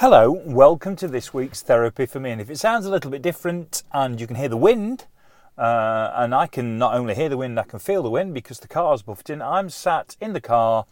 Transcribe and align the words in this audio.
Hello, 0.00 0.30
welcome 0.46 0.96
to 0.96 1.06
this 1.06 1.34
week's 1.34 1.60
therapy 1.60 2.06
for 2.06 2.20
me. 2.20 2.30
And 2.30 2.40
if 2.40 2.48
it 2.48 2.56
sounds 2.56 2.86
a 2.86 2.90
little 2.90 3.10
bit 3.10 3.20
different 3.20 3.82
and 3.92 4.18
you 4.18 4.26
can 4.26 4.36
hear 4.36 4.48
the 4.48 4.56
wind, 4.56 5.04
uh, 5.58 6.10
and 6.14 6.34
I 6.34 6.46
can 6.46 6.78
not 6.78 6.94
only 6.94 7.14
hear 7.14 7.28
the 7.28 7.36
wind, 7.36 7.60
I 7.60 7.64
can 7.64 7.80
feel 7.80 8.02
the 8.02 8.08
wind 8.08 8.32
because 8.32 8.60
the 8.60 8.66
car's 8.66 9.02
buffeting. 9.02 9.42
I'm 9.42 9.68
sat 9.68 10.16
in 10.18 10.32
the 10.32 10.40
car 10.40 10.86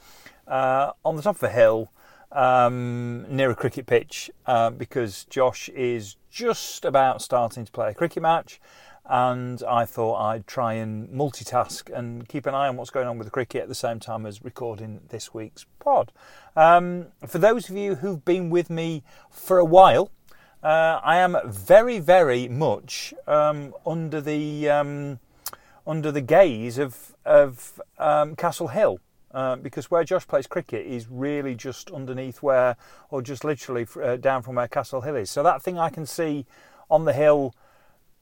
uh, 0.46 0.92
on 1.06 1.16
the 1.16 1.22
top 1.22 1.36
of 1.36 1.42
a 1.44 1.48
hill 1.48 1.90
um, 2.32 3.24
near 3.34 3.50
a 3.50 3.54
cricket 3.54 3.86
pitch 3.86 4.30
uh, 4.44 4.68
because 4.68 5.24
Josh 5.24 5.70
is 5.70 6.16
just 6.30 6.84
about 6.84 7.22
starting 7.22 7.64
to 7.64 7.72
play 7.72 7.88
a 7.88 7.94
cricket 7.94 8.22
match 8.22 8.60
and 9.08 9.62
I 9.62 9.86
thought 9.86 10.16
I'd 10.16 10.46
try 10.46 10.74
and 10.74 11.08
multitask 11.08 11.90
and 11.90 12.28
keep 12.28 12.44
an 12.46 12.54
eye 12.54 12.68
on 12.68 12.76
what's 12.76 12.90
going 12.90 13.08
on 13.08 13.16
with 13.16 13.26
the 13.26 13.30
cricket 13.30 13.62
at 13.62 13.68
the 13.68 13.74
same 13.74 14.00
time 14.00 14.26
as 14.26 14.44
recording 14.44 15.00
this 15.08 15.32
week's 15.32 15.64
pod. 15.78 16.12
Um, 16.54 17.06
for 17.26 17.38
those 17.38 17.70
of 17.70 17.76
you 17.76 17.96
who've 17.96 18.22
been 18.22 18.50
with 18.50 18.68
me 18.68 19.02
for 19.30 19.58
a 19.58 19.64
while, 19.64 20.10
uh, 20.62 21.00
I 21.02 21.18
am 21.18 21.38
very, 21.46 22.00
very 22.00 22.48
much 22.48 23.14
um, 23.26 23.72
under 23.86 24.20
the 24.20 24.68
um, 24.68 25.20
under 25.86 26.12
the 26.12 26.20
gaze 26.20 26.76
of 26.76 27.16
of 27.24 27.80
um, 27.98 28.36
Castle 28.36 28.68
Hill. 28.68 29.00
Uh, 29.30 29.56
because 29.56 29.90
where 29.90 30.04
Josh 30.04 30.26
plays 30.26 30.46
cricket 30.46 30.86
is 30.86 31.06
really 31.10 31.54
just 31.54 31.90
underneath 31.90 32.42
where, 32.42 32.76
or 33.10 33.20
just 33.20 33.44
literally 33.44 33.86
uh, 34.02 34.16
down 34.16 34.42
from 34.42 34.54
where 34.54 34.66
Castle 34.66 35.02
Hill 35.02 35.16
is. 35.16 35.30
So 35.30 35.42
that 35.42 35.62
thing 35.62 35.78
I 35.78 35.90
can 35.90 36.06
see 36.06 36.46
on 36.90 37.04
the 37.04 37.12
hill 37.12 37.54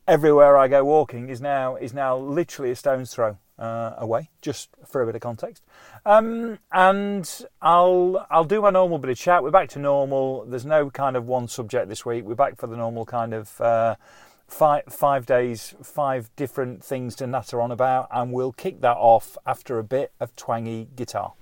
everywhere 0.06 0.56
I 0.56 0.68
go 0.68 0.84
walking 0.84 1.28
is 1.28 1.40
now 1.40 1.76
is 1.76 1.92
now 1.92 2.16
literally 2.16 2.70
a 2.70 2.76
stone's 2.76 3.12
throw 3.12 3.38
uh, 3.58 3.94
away. 3.98 4.30
Just 4.40 4.70
for 4.86 5.02
a 5.02 5.06
bit 5.06 5.14
of 5.14 5.20
context, 5.20 5.62
um, 6.04 6.58
and 6.72 7.46
I'll 7.60 8.26
I'll 8.30 8.44
do 8.44 8.62
my 8.62 8.70
normal 8.70 8.98
bit 8.98 9.10
of 9.10 9.18
chat. 9.18 9.42
We're 9.42 9.50
back 9.50 9.68
to 9.70 9.78
normal. 9.78 10.44
There's 10.44 10.66
no 10.66 10.90
kind 10.90 11.16
of 11.16 11.26
one 11.26 11.48
subject 11.48 11.88
this 11.88 12.04
week. 12.06 12.24
We're 12.24 12.34
back 12.34 12.56
for 12.56 12.66
the 12.66 12.76
normal 12.76 13.04
kind 13.04 13.34
of. 13.34 13.60
Uh, 13.60 13.96
five, 14.48 14.84
five 14.88 15.26
days, 15.26 15.74
five 15.82 16.30
different 16.36 16.84
things 16.84 17.16
to 17.16 17.26
natter 17.26 17.60
on 17.60 17.72
about, 17.72 18.06
and 18.12 18.32
we'll 18.32 18.52
kick 18.52 18.80
that 18.80 18.96
off 18.96 19.36
after 19.44 19.80
a 19.80 19.84
bit 19.84 20.12
of 20.20 20.36
twangy 20.36 20.86
guitar. 20.94 21.32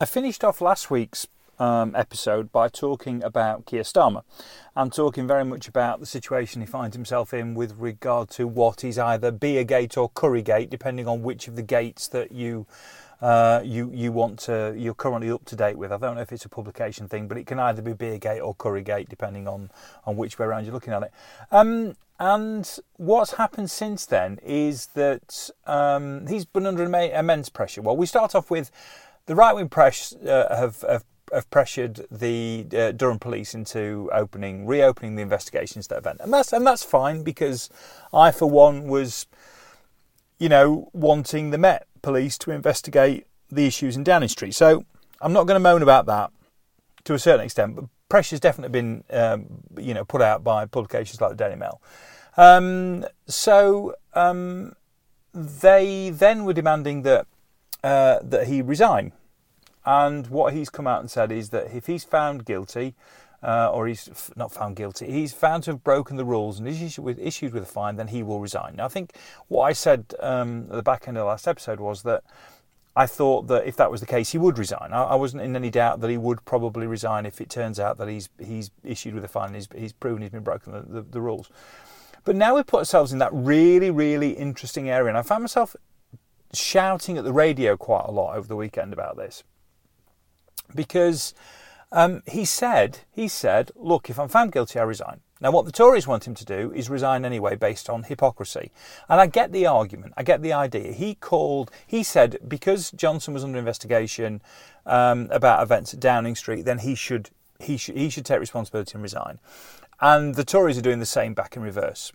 I 0.00 0.04
finished 0.04 0.44
off 0.44 0.60
last 0.60 0.92
week's 0.92 1.26
um, 1.58 1.96
episode 1.96 2.52
by 2.52 2.68
talking 2.68 3.20
about 3.24 3.66
Keir 3.66 3.82
Starmer 3.82 4.22
and 4.76 4.92
talking 4.92 5.26
very 5.26 5.44
much 5.44 5.66
about 5.66 5.98
the 5.98 6.06
situation 6.06 6.60
he 6.60 6.68
finds 6.68 6.94
himself 6.94 7.34
in 7.34 7.56
with 7.56 7.74
regard 7.76 8.30
to 8.30 8.46
what 8.46 8.84
is 8.84 8.96
either 8.96 9.32
Beergate 9.32 9.98
or 9.98 10.08
Currygate, 10.10 10.70
depending 10.70 11.08
on 11.08 11.24
which 11.24 11.48
of 11.48 11.56
the 11.56 11.62
gates 11.62 12.06
that 12.08 12.30
you 12.30 12.64
uh, 13.20 13.60
you 13.64 13.90
you 13.92 14.12
want 14.12 14.38
to 14.38 14.72
you're 14.78 14.94
currently 14.94 15.32
up 15.32 15.44
to 15.46 15.56
date 15.56 15.76
with. 15.76 15.90
I 15.90 15.96
don't 15.96 16.14
know 16.14 16.22
if 16.22 16.30
it's 16.30 16.44
a 16.44 16.48
publication 16.48 17.08
thing, 17.08 17.26
but 17.26 17.36
it 17.36 17.48
can 17.48 17.58
either 17.58 17.82
be 17.82 17.90
Beergate 17.90 18.40
or 18.40 18.54
Currygate, 18.54 19.08
depending 19.08 19.48
on 19.48 19.68
on 20.06 20.16
which 20.16 20.38
way 20.38 20.46
around 20.46 20.64
you're 20.64 20.74
looking 20.74 20.92
at 20.92 21.02
it. 21.02 21.12
Um, 21.50 21.96
and 22.20 22.78
what's 22.96 23.32
happened 23.32 23.70
since 23.70 24.06
then 24.06 24.38
is 24.44 24.86
that 24.94 25.50
um, 25.66 26.26
he's 26.26 26.44
been 26.44 26.66
under 26.66 26.84
immense 26.84 27.48
pressure. 27.48 27.80
Well, 27.80 27.96
we 27.96 28.06
start 28.06 28.34
off 28.34 28.50
with 28.50 28.72
the 29.28 29.36
right 29.36 29.54
wing 29.54 29.68
press 29.68 30.14
uh, 30.26 30.46
have, 30.56 30.80
have, 30.80 31.04
have 31.32 31.48
pressured 31.50 32.06
the 32.10 32.66
uh, 32.76 32.92
Durham 32.92 33.18
police 33.18 33.54
into 33.54 34.10
opening, 34.12 34.66
reopening 34.66 35.16
the 35.16 35.22
investigations 35.22 35.86
that 35.88 35.98
event, 35.98 36.20
and 36.22 36.32
that's 36.32 36.52
and 36.52 36.66
that's 36.66 36.82
fine 36.82 37.22
because 37.22 37.68
I, 38.12 38.32
for 38.32 38.50
one, 38.50 38.88
was, 38.88 39.26
you 40.38 40.48
know, 40.48 40.88
wanting 40.94 41.50
the 41.50 41.58
Met 41.58 41.86
Police 42.00 42.38
to 42.38 42.50
investigate 42.50 43.26
the 43.50 43.66
issues 43.66 43.96
in 43.96 44.02
Downing 44.02 44.30
Street. 44.30 44.54
So 44.54 44.84
I'm 45.20 45.34
not 45.34 45.46
going 45.46 45.56
to 45.56 45.60
moan 45.60 45.82
about 45.82 46.06
that 46.06 46.30
to 47.04 47.12
a 47.12 47.18
certain 47.18 47.44
extent, 47.44 47.76
but 47.76 47.84
pressure's 48.08 48.40
definitely 48.40 48.72
been, 48.72 49.04
um, 49.10 49.62
you 49.78 49.92
know, 49.92 50.04
put 50.06 50.22
out 50.22 50.42
by 50.42 50.64
publications 50.64 51.20
like 51.20 51.30
the 51.30 51.36
Daily 51.36 51.56
Mail. 51.56 51.82
Um, 52.38 53.04
so 53.26 53.94
um, 54.14 54.72
they 55.34 56.08
then 56.08 56.44
were 56.44 56.54
demanding 56.54 57.02
that 57.02 57.26
uh, 57.82 58.18
that 58.22 58.46
he 58.46 58.62
resign. 58.62 59.12
And 59.84 60.26
what 60.26 60.52
he's 60.52 60.68
come 60.68 60.86
out 60.86 61.00
and 61.00 61.10
said 61.10 61.32
is 61.32 61.50
that 61.50 61.74
if 61.74 61.86
he's 61.86 62.04
found 62.04 62.44
guilty, 62.44 62.94
uh, 63.42 63.70
or 63.70 63.86
he's 63.86 64.08
f- 64.08 64.30
not 64.36 64.52
found 64.52 64.76
guilty, 64.76 65.10
he's 65.10 65.32
found 65.32 65.62
to 65.64 65.70
have 65.70 65.84
broken 65.84 66.16
the 66.16 66.24
rules 66.24 66.58
and 66.58 66.68
issued 66.68 67.02
with, 67.02 67.18
issued 67.18 67.52
with 67.52 67.62
a 67.62 67.66
fine, 67.66 67.96
then 67.96 68.08
he 68.08 68.22
will 68.22 68.40
resign. 68.40 68.74
Now, 68.76 68.86
I 68.86 68.88
think 68.88 69.12
what 69.46 69.62
I 69.62 69.72
said 69.72 70.14
um, 70.20 70.64
at 70.70 70.76
the 70.76 70.82
back 70.82 71.08
end 71.08 71.16
of 71.16 71.22
the 71.22 71.26
last 71.26 71.46
episode 71.48 71.80
was 71.80 72.02
that 72.02 72.24
I 72.98 73.06
thought 73.06 73.46
that 73.46 73.64
if 73.64 73.76
that 73.76 73.92
was 73.92 74.00
the 74.00 74.06
case, 74.06 74.32
he 74.32 74.38
would 74.38 74.58
resign. 74.58 74.92
I, 74.92 75.04
I, 75.04 75.14
wasn't 75.14 75.44
in 75.44 75.54
any 75.54 75.70
doubt 75.70 76.00
that 76.00 76.10
he 76.10 76.18
would 76.18 76.44
probably 76.44 76.88
resign 76.88 77.26
if 77.26 77.40
it 77.40 77.48
turns 77.48 77.78
out 77.78 77.96
that 77.98 78.08
he's 78.08 78.28
he's 78.44 78.72
issued 78.82 79.14
with 79.14 79.24
a 79.24 79.28
fine 79.28 79.46
and 79.46 79.54
he's, 79.54 79.68
he's 79.76 79.92
proven 79.92 80.22
he's 80.22 80.32
been 80.32 80.42
broken 80.42 80.72
the, 80.72 80.80
the, 80.80 81.02
the 81.02 81.20
rules. 81.20 81.48
But 82.24 82.34
now 82.34 82.56
we've 82.56 82.66
put 82.66 82.78
ourselves 82.78 83.12
in 83.12 83.20
that 83.20 83.32
really, 83.32 83.92
really 83.92 84.32
interesting 84.32 84.90
area, 84.90 85.08
and 85.08 85.16
I 85.16 85.22
found 85.22 85.44
myself 85.44 85.76
shouting 86.52 87.18
at 87.18 87.24
the 87.24 87.32
radio 87.32 87.76
quite 87.76 88.04
a 88.06 88.10
lot 88.10 88.36
over 88.36 88.48
the 88.48 88.56
weekend 88.56 88.92
about 88.92 89.16
this 89.16 89.44
because 90.74 91.34
um, 91.92 92.22
he 92.26 92.44
said 92.44 93.00
he 93.10 93.28
said, 93.28 93.70
"Look, 93.74 94.10
if 94.10 94.18
I'm 94.18 94.28
found 94.28 94.52
guilty, 94.52 94.78
I 94.78 94.82
resign." 94.82 95.20
Now, 95.40 95.52
what 95.52 95.66
the 95.66 95.72
Tories 95.72 96.06
want 96.06 96.26
him 96.26 96.34
to 96.34 96.44
do 96.44 96.72
is 96.74 96.90
resign 96.90 97.24
anyway 97.24 97.54
based 97.54 97.88
on 97.88 98.02
hypocrisy. 98.02 98.72
And 99.08 99.20
I 99.20 99.26
get 99.26 99.52
the 99.52 99.66
argument, 99.66 100.14
I 100.16 100.24
get 100.24 100.42
the 100.42 100.52
idea. 100.52 100.92
He 100.92 101.14
called, 101.14 101.70
he 101.86 102.02
said, 102.02 102.38
because 102.48 102.90
Johnson 102.90 103.34
was 103.34 103.44
under 103.44 103.58
investigation 103.58 104.42
um, 104.84 105.28
about 105.30 105.62
events 105.62 105.94
at 105.94 106.00
Downing 106.00 106.34
Street, 106.34 106.64
then 106.64 106.78
he 106.78 106.96
should, 106.96 107.30
he, 107.60 107.76
should, 107.76 107.96
he 107.96 108.10
should 108.10 108.24
take 108.24 108.40
responsibility 108.40 108.94
and 108.94 109.02
resign. 109.02 109.38
And 110.00 110.34
the 110.34 110.44
Tories 110.44 110.76
are 110.76 110.82
doing 110.82 110.98
the 110.98 111.06
same 111.06 111.34
back 111.34 111.56
in 111.56 111.62
reverse. 111.62 112.12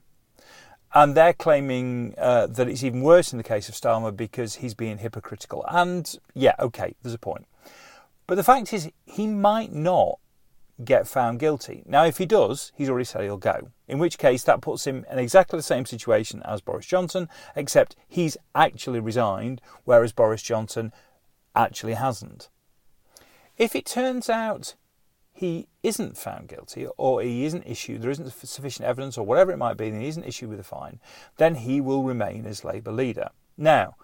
And 0.93 1.15
they're 1.15 1.33
claiming 1.33 2.13
uh, 2.17 2.47
that 2.47 2.69
it's 2.69 2.83
even 2.83 3.01
worse 3.01 3.33
in 3.33 3.37
the 3.37 3.43
case 3.43 3.67
of 3.67 3.75
Starmer 3.75 4.15
because 4.15 4.55
he's 4.55 4.75
being 4.75 4.99
hypocritical. 4.99 5.65
And 5.67 6.15
yeah, 6.35 6.53
okay, 6.59 6.95
there's 7.01 7.15
a 7.15 7.19
point. 7.19 7.45
But 8.27 8.35
the 8.35 8.43
fact 8.43 8.73
is, 8.73 8.89
he 9.05 9.27
might 9.27 9.73
not 9.73 10.19
get 10.83 11.07
found 11.07 11.39
guilty. 11.39 11.83
Now, 11.85 12.05
if 12.05 12.17
he 12.17 12.25
does, 12.25 12.71
he's 12.75 12.89
already 12.89 13.05
said 13.05 13.23
he'll 13.23 13.37
go, 13.37 13.71
in 13.87 13.99
which 13.99 14.17
case 14.17 14.43
that 14.43 14.61
puts 14.61 14.87
him 14.87 15.05
in 15.09 15.19
exactly 15.19 15.57
the 15.57 15.63
same 15.63 15.85
situation 15.85 16.41
as 16.45 16.61
Boris 16.61 16.85
Johnson, 16.85 17.29
except 17.55 17.95
he's 18.07 18.37
actually 18.55 18.99
resigned, 18.99 19.61
whereas 19.83 20.13
Boris 20.13 20.41
Johnson 20.41 20.91
actually 21.55 21.93
hasn't. 21.93 22.49
If 23.57 23.75
it 23.75 23.85
turns 23.85 24.29
out 24.29 24.75
he 25.43 25.67
isn't 25.83 26.17
found 26.17 26.47
guilty 26.47 26.87
or 26.97 27.21
he 27.21 27.43
isn't 27.43 27.67
issued, 27.67 28.01
there 28.01 28.09
isn't 28.09 28.31
sufficient 28.31 28.87
evidence 28.87 29.17
or 29.17 29.25
whatever 29.25 29.51
it 29.51 29.57
might 29.57 29.75
be, 29.75 29.89
and 29.89 30.01
he 30.01 30.07
isn't 30.07 30.23
issued 30.23 30.49
with 30.49 30.59
a 30.59 30.63
fine, 30.63 31.01
then 31.35 31.55
he 31.55 31.81
will 31.81 32.03
remain 32.03 32.45
as 32.45 32.63
Labour 32.63 32.93
leader. 32.93 33.29
Now, 33.57 33.95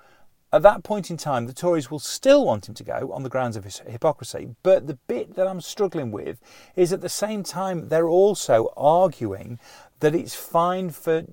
at 0.52 0.64
that 0.64 0.84
point 0.84 1.10
in 1.10 1.16
time, 1.16 1.46
the 1.46 1.54
Tories 1.54 1.90
will 1.90 2.00
still 2.00 2.46
want 2.46 2.68
him 2.68 2.76
to 2.76 2.84
go 2.84 3.12
on 3.14 3.24
the 3.24 3.30
grounds 3.30 3.56
of 3.56 3.64
his 3.64 3.80
hypocrisy. 3.80 4.56
But 4.64 4.88
the 4.88 4.96
bit 5.08 5.36
that 5.36 5.48
I'm 5.48 5.62
struggling 5.62 6.12
with 6.12 6.42
is 6.76 6.92
at 6.92 7.00
the 7.00 7.08
same 7.08 7.42
time, 7.44 7.88
they're 7.88 8.10
also 8.10 8.74
arguing 8.76 9.60
that 10.02 10.14
it's 10.14 10.36
fine 10.36 10.90
for 10.90 11.24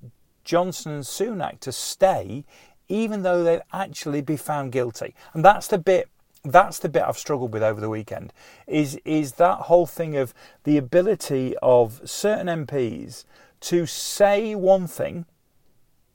Johnson 0.45 0.93
and 0.93 1.03
Sunak 1.03 1.59
to 1.61 1.73
stay, 1.73 2.45
even 2.87 3.23
though 3.23 3.43
they'd 3.43 3.63
actually 3.73 4.21
be 4.21 4.37
found 4.37 4.71
guilty. 4.71 5.13
And 5.33 5.43
that's 5.43 5.67
the 5.67 5.77
bit. 5.77 6.07
That's 6.51 6.79
the 6.79 6.89
bit 6.89 7.03
I've 7.03 7.17
struggled 7.17 7.53
with 7.53 7.63
over 7.63 7.81
the 7.81 7.89
weekend. 7.89 8.33
Is 8.65 8.99
is 9.05 9.33
that 9.33 9.61
whole 9.61 9.85
thing 9.85 10.15
of 10.15 10.33
the 10.63 10.77
ability 10.77 11.55
of 11.61 12.01
certain 12.05 12.47
MPs 12.65 13.25
to 13.61 13.85
say 13.85 14.55
one 14.55 14.87
thing, 14.87 15.25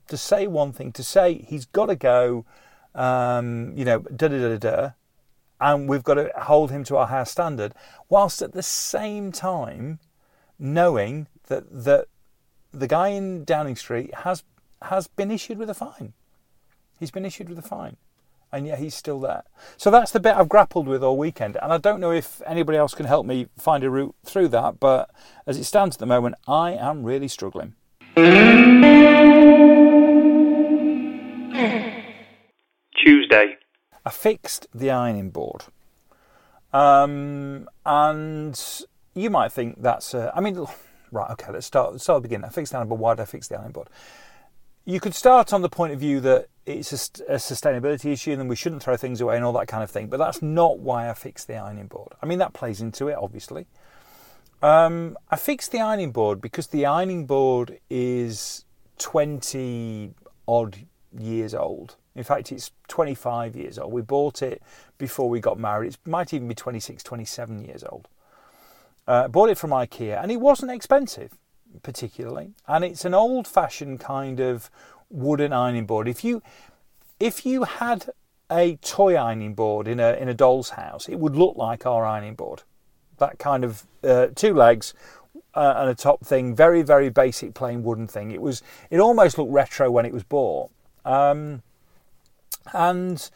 to 0.08 0.16
say 0.16 0.46
one 0.46 0.72
thing, 0.72 0.92
to 0.92 1.02
say 1.02 1.44
he's 1.46 1.66
got 1.66 1.86
to 1.86 1.96
go 1.96 2.44
um, 2.94 3.72
you 3.76 3.84
know, 3.84 4.00
da 4.00 4.28
da 4.28 4.38
da 4.38 4.56
da, 4.56 4.90
and 5.60 5.88
we've 5.88 6.02
got 6.02 6.14
to 6.14 6.30
hold 6.42 6.70
him 6.70 6.84
to 6.84 6.96
our 6.96 7.06
higher 7.06 7.24
standard, 7.24 7.72
whilst 8.08 8.42
at 8.42 8.52
the 8.52 8.62
same 8.62 9.32
time 9.32 9.98
knowing 10.58 11.26
that 11.46 11.64
that 11.84 12.06
the 12.72 12.86
guy 12.86 13.08
in 13.08 13.44
Downing 13.44 13.76
Street 13.76 14.14
has 14.14 14.44
has 14.82 15.06
been 15.06 15.30
issued 15.30 15.58
with 15.58 15.70
a 15.70 15.74
fine. 15.74 16.12
He's 16.98 17.10
been 17.10 17.24
issued 17.24 17.48
with 17.48 17.58
a 17.58 17.62
fine, 17.62 17.96
and 18.52 18.66
yet 18.66 18.78
he's 18.78 18.94
still 18.94 19.18
there. 19.18 19.44
So 19.76 19.90
that's 19.90 20.12
the 20.12 20.20
bit 20.20 20.36
I've 20.36 20.48
grappled 20.48 20.86
with 20.86 21.02
all 21.02 21.16
weekend, 21.16 21.56
and 21.62 21.72
I 21.72 21.78
don't 21.78 22.00
know 22.00 22.12
if 22.12 22.42
anybody 22.46 22.78
else 22.78 22.94
can 22.94 23.06
help 23.06 23.26
me 23.26 23.48
find 23.56 23.82
a 23.82 23.90
route 23.90 24.14
through 24.24 24.48
that. 24.48 24.78
But 24.78 25.10
as 25.46 25.56
it 25.56 25.64
stands 25.64 25.96
at 25.96 26.00
the 26.00 26.06
moment, 26.06 26.36
I 26.46 26.72
am 26.72 27.02
really 27.02 27.28
struggling. 27.28 27.74
Tuesday. 32.94 33.56
I 34.04 34.10
fixed 34.10 34.66
the 34.74 34.90
ironing 34.90 35.30
board. 35.30 35.64
Um, 36.72 37.68
and 37.84 38.84
you 39.14 39.30
might 39.30 39.52
think 39.52 39.80
that's. 39.82 40.14
Uh, 40.14 40.30
I 40.34 40.40
mean, 40.40 40.66
right? 41.10 41.30
Okay, 41.32 41.52
let's 41.52 41.66
start. 41.66 42.00
Start 42.00 42.16
at 42.16 42.22
the 42.22 42.28
beginning. 42.28 42.46
I 42.46 42.48
fixed 42.48 42.72
the 42.72 42.78
iron 42.78 42.88
board. 42.88 43.00
Why 43.00 43.14
did 43.14 43.22
I 43.22 43.26
fix 43.26 43.48
the 43.48 43.56
ironing 43.56 43.72
board? 43.72 43.88
You 44.84 44.98
could 44.98 45.14
start 45.14 45.52
on 45.52 45.62
the 45.62 45.68
point 45.68 45.92
of 45.92 46.00
view 46.00 46.20
that 46.20 46.48
it's 46.66 46.92
a, 46.92 47.34
a, 47.34 47.36
sustainability 47.36 48.12
issue 48.12 48.32
and 48.32 48.48
we 48.48 48.56
shouldn't 48.56 48.82
throw 48.82 48.96
things 48.96 49.20
away 49.20 49.36
and 49.36 49.44
all 49.44 49.52
that 49.52 49.68
kind 49.68 49.82
of 49.82 49.90
thing. 49.90 50.08
But 50.08 50.18
that's 50.18 50.42
not 50.42 50.78
why 50.78 51.08
I 51.08 51.14
fixed 51.14 51.46
the 51.46 51.56
ironing 51.56 51.86
board. 51.86 52.12
I 52.20 52.26
mean, 52.26 52.38
that 52.38 52.52
plays 52.52 52.80
into 52.80 53.08
it, 53.08 53.16
obviously. 53.20 53.66
Um, 54.60 55.16
I 55.30 55.36
fixed 55.36 55.72
the 55.72 55.80
ironing 55.80 56.12
board 56.12 56.40
because 56.40 56.68
the 56.68 56.86
ironing 56.86 57.26
board 57.26 57.78
is 57.90 58.64
20 58.98 60.14
odd 60.46 60.78
years 61.16 61.54
old. 61.54 61.96
In 62.14 62.24
fact, 62.24 62.52
it's 62.52 62.72
25 62.88 63.56
years 63.56 63.78
old. 63.78 63.92
We 63.92 64.02
bought 64.02 64.42
it 64.42 64.62
before 64.98 65.28
we 65.28 65.40
got 65.40 65.58
married. 65.58 65.94
It 65.94 66.10
might 66.10 66.34
even 66.34 66.48
be 66.48 66.54
26, 66.54 67.02
27 67.02 67.64
years 67.64 67.82
old. 67.84 68.08
Uh, 69.06 69.26
bought 69.28 69.50
it 69.50 69.58
from 69.58 69.70
IKEA 69.70 70.22
and 70.22 70.30
it 70.30 70.40
wasn't 70.40 70.70
expensive 70.70 71.32
particularly, 71.82 72.52
and 72.66 72.84
it's 72.84 73.04
an 73.04 73.14
old-fashioned 73.14 74.00
kind 74.00 74.40
of 74.40 74.70
wooden 75.10 75.52
ironing 75.52 75.86
board. 75.86 76.08
If 76.08 76.24
you 76.24 76.42
if 77.20 77.46
you 77.46 77.64
had 77.64 78.10
a 78.50 78.76
toy 78.76 79.14
ironing 79.14 79.54
board 79.54 79.88
in 79.88 80.00
a 80.00 80.12
in 80.14 80.28
a 80.28 80.34
doll's 80.34 80.70
house, 80.70 81.08
it 81.08 81.18
would 81.18 81.36
look 81.36 81.56
like 81.56 81.86
our 81.86 82.04
ironing 82.04 82.34
board. 82.34 82.62
That 83.18 83.38
kind 83.38 83.64
of 83.64 83.86
uh, 84.02 84.28
two 84.34 84.54
legs 84.54 84.94
uh, 85.54 85.74
and 85.76 85.90
a 85.90 85.94
top 85.94 86.24
thing, 86.24 86.54
very 86.54 86.82
very 86.82 87.08
basic 87.08 87.54
plain 87.54 87.82
wooden 87.82 88.08
thing. 88.08 88.30
It 88.30 88.42
was 88.42 88.62
it 88.90 89.00
almost 89.00 89.38
looked 89.38 89.52
retro 89.52 89.90
when 89.90 90.04
it 90.04 90.12
was 90.12 90.24
bought, 90.24 90.70
um, 91.04 91.62
and 92.72 93.30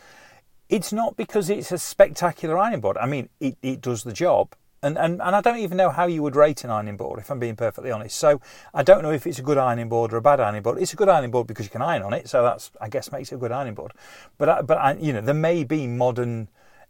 it's 0.68 0.92
not 0.92 1.16
because 1.16 1.48
it's 1.48 1.70
a 1.70 1.78
spectacular 1.78 2.58
ironing 2.58 2.80
board. 2.80 2.96
I 2.98 3.06
mean, 3.06 3.28
it, 3.38 3.56
it 3.62 3.80
does 3.80 4.02
the 4.02 4.12
job. 4.12 4.54
And, 4.82 4.99
and, 4.99 5.20
and 5.23 5.34
I 5.34 5.40
don't 5.40 5.58
even 5.58 5.76
know 5.76 5.90
how 5.90 6.06
you 6.06 6.23
would 6.23 6.37
rate 6.37 6.62
an 6.64 6.70
ironing 6.70 6.96
board, 6.96 7.19
if 7.19 7.31
I'm 7.31 7.38
being 7.38 7.56
perfectly 7.56 7.90
honest. 7.90 8.17
So 8.17 8.40
I 8.75 8.82
don't 8.82 9.02
know 9.02 9.11
if 9.11 9.26
it's 9.26 9.38
a 9.38 9.43
good 9.43 9.58
ironing 9.58 9.88
board 9.88 10.12
or 10.12 10.19
a 10.19 10.23
bad 10.23 10.38
ironing 10.38 10.62
board. 10.62 10.78
It's 10.78 10.93
a 10.93 10.96
good 10.96 11.08
ironing 11.08 11.31
board 11.31 11.46
because 11.46 11.67
you 11.67 11.70
can 11.70 11.82
iron 11.82 12.02
on 12.02 12.12
it, 12.12 12.28
so 12.28 12.43
that's 12.43 12.70
I 12.81 12.88
guess 12.88 13.11
makes 13.11 13.32
it 13.32 13.37
a 13.37 13.38
good 13.38 13.52
ironing 13.52 13.75
board. 13.75 13.93
But 14.38 14.49
I, 14.49 14.62
but 14.62 14.78
I, 14.78 14.94
you 14.94 15.12
know 15.12 15.20
there 15.20 15.34
may 15.34 15.64
be 15.64 15.87
modern 15.87 16.49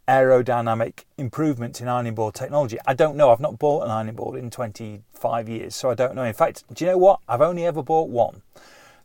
aerodynamic 0.09 1.05
improvements 1.19 1.81
in 1.81 1.88
ironing 1.88 2.15
board 2.15 2.35
technology. 2.35 2.79
I 2.87 2.94
don't 2.94 3.17
know. 3.17 3.31
I've 3.31 3.41
not 3.41 3.59
bought 3.59 3.85
an 3.85 3.91
ironing 3.91 4.15
board 4.15 4.38
in 4.38 4.50
25 4.50 5.49
years, 5.49 5.75
so 5.75 5.91
I 5.91 5.94
don't 5.94 6.15
know. 6.15 6.25
In 6.25 6.35
fact, 6.35 6.65
do 6.73 6.85
you 6.85 6.91
know 6.91 6.99
what? 6.99 7.21
I've 7.29 7.41
only 7.41 7.67
ever 7.67 7.83
bought 7.83 8.09
one. 8.09 8.43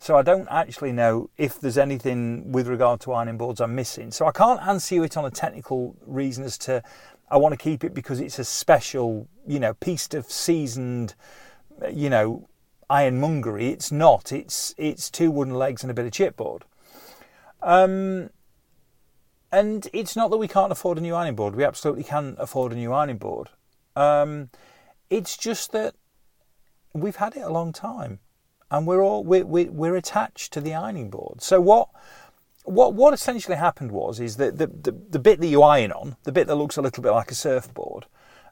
So 0.02 0.18
I 0.18 0.24
don't 0.24 0.48
actually 0.50 0.92
know 0.92 1.30
if 1.38 1.60
there's 1.60 1.78
anything 1.78 2.52
with 2.52 2.68
regard 2.68 3.02
to 3.02 3.14
ironing 3.14 3.38
boards 3.38 3.62
I'm 3.62 3.76
missing. 3.76 4.10
So 4.10 4.26
I 4.26 4.32
can't 4.32 4.60
answer 4.60 4.96
you 4.96 5.04
it 5.04 5.16
on 5.16 5.26
a 5.26 5.30
technical 5.30 5.96
reason 6.08 6.44
as 6.44 6.58
to 6.60 6.82
I 7.32 7.38
want 7.38 7.54
to 7.54 7.58
keep 7.58 7.84
it 7.86 7.94
because 7.94 8.20
it's 8.20 8.38
a 8.40 8.44
special, 8.44 9.28
you 9.48 9.60
know, 9.60 9.74
piece 9.76 10.14
of 10.14 10.30
seasoned, 10.30 11.16
you 11.92 12.10
know, 12.10 12.50
ironmongery. 12.90 13.70
It's 13.70 13.92
not. 13.92 14.34
It's 14.34 14.76
it's 14.78 15.10
two 15.10 15.32
wooden 15.32 15.56
legs 15.56 15.82
and 15.82 15.90
a 15.90 15.94
bit 15.94 16.06
of 16.06 16.12
chipboard. 16.12 16.64
Um, 17.64 18.32
and 19.52 19.88
it's 19.94 20.16
not 20.16 20.30
that 20.32 20.38
we 20.38 20.48
can't 20.48 20.72
afford 20.74 20.98
a 20.98 21.02
new 21.02 21.16
ironing 21.16 21.36
board. 21.36 21.56
We 21.56 21.64
absolutely 21.64 22.04
can 22.04 22.36
afford 22.38 22.74
a 22.74 22.76
new 22.76 22.92
ironing 22.92 23.18
board. 23.18 23.50
Um, 23.96 24.50
it's 25.10 25.38
just 25.38 25.72
that 25.72 25.96
we've 26.94 27.18
had 27.18 27.38
it 27.38 27.42
a 27.42 27.50
long 27.50 27.72
time, 27.72 28.20
and 28.70 28.86
we're 28.86 29.02
all 29.02 29.24
we're, 29.24 29.46
we're 29.46 29.96
attached 29.96 30.52
to 30.54 30.62
the 30.62 30.74
ironing 30.74 31.10
board. 31.10 31.42
So 31.42 31.62
what 31.62 31.88
what 32.66 32.94
what 32.94 33.14
essentially 33.14 33.58
happened 33.58 33.92
was 33.92 34.20
is 34.20 34.38
that 34.38 34.58
the, 34.58 34.68
the, 34.68 34.92
the 35.10 35.20
bit 35.20 35.40
that 35.40 35.48
you 35.48 35.64
iron 35.64 35.92
on, 35.92 36.16
the 36.24 36.32
bit 36.32 36.48
that 36.48 36.56
looks 36.56 36.78
a 36.78 36.82
little 36.82 37.02
bit 37.02 37.12
like 37.12 37.32
a 37.32 37.36
surfboard, 37.36 38.06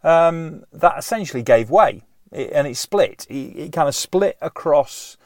um, 0.03 0.63
that 0.73 0.97
essentially 0.97 1.43
gave 1.43 1.69
way 1.69 2.03
it, 2.31 2.51
and 2.53 2.67
it 2.67 2.77
split. 2.77 3.25
It, 3.29 3.33
it, 3.33 3.73
kind 3.73 3.87
of 3.87 3.95
split 3.95 4.37
across, 4.41 5.17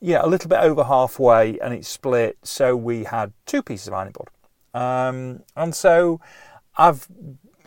yeah, 0.00 0.20
a 0.22 0.26
little 0.26 0.48
bit 0.48 0.60
over 0.60 0.84
halfway, 0.84 1.58
and 1.60 1.74
it 1.74 1.84
split. 1.84 2.38
So 2.42 2.76
we 2.76 3.04
had 3.04 3.32
two 3.46 3.62
pieces 3.62 3.88
of 3.88 3.94
ironing 3.94 4.14
board, 4.14 4.30
um, 4.74 5.42
and 5.56 5.74
so 5.74 6.20
I've 6.76 7.08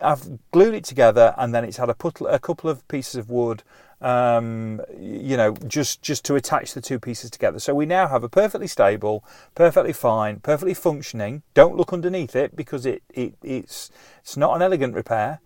I've 0.00 0.38
glued 0.50 0.74
it 0.74 0.84
together, 0.84 1.34
and 1.38 1.54
then 1.54 1.64
it's 1.64 1.76
had 1.76 1.88
a, 1.88 1.94
put, 1.94 2.20
a 2.28 2.38
couple 2.38 2.68
of 2.68 2.86
pieces 2.88 3.16
of 3.16 3.30
wood 3.30 3.62
um, 4.04 4.82
you 5.00 5.34
know, 5.34 5.56
just 5.66 6.02
just 6.02 6.26
to 6.26 6.34
attach 6.34 6.74
the 6.74 6.82
two 6.82 7.00
pieces 7.00 7.30
together. 7.30 7.58
So 7.58 7.74
we 7.74 7.86
now 7.86 8.06
have 8.06 8.22
a 8.22 8.28
perfectly 8.28 8.66
stable, 8.66 9.24
perfectly 9.54 9.94
fine, 9.94 10.40
perfectly 10.40 10.74
functioning. 10.74 11.42
Don't 11.54 11.74
look 11.74 11.90
underneath 11.90 12.36
it 12.36 12.54
because 12.54 12.84
it, 12.84 13.02
it 13.14 13.34
it's 13.42 13.90
it's 14.20 14.36
not 14.36 14.54
an 14.54 14.62
elegant 14.62 14.94
repair, 14.94 15.40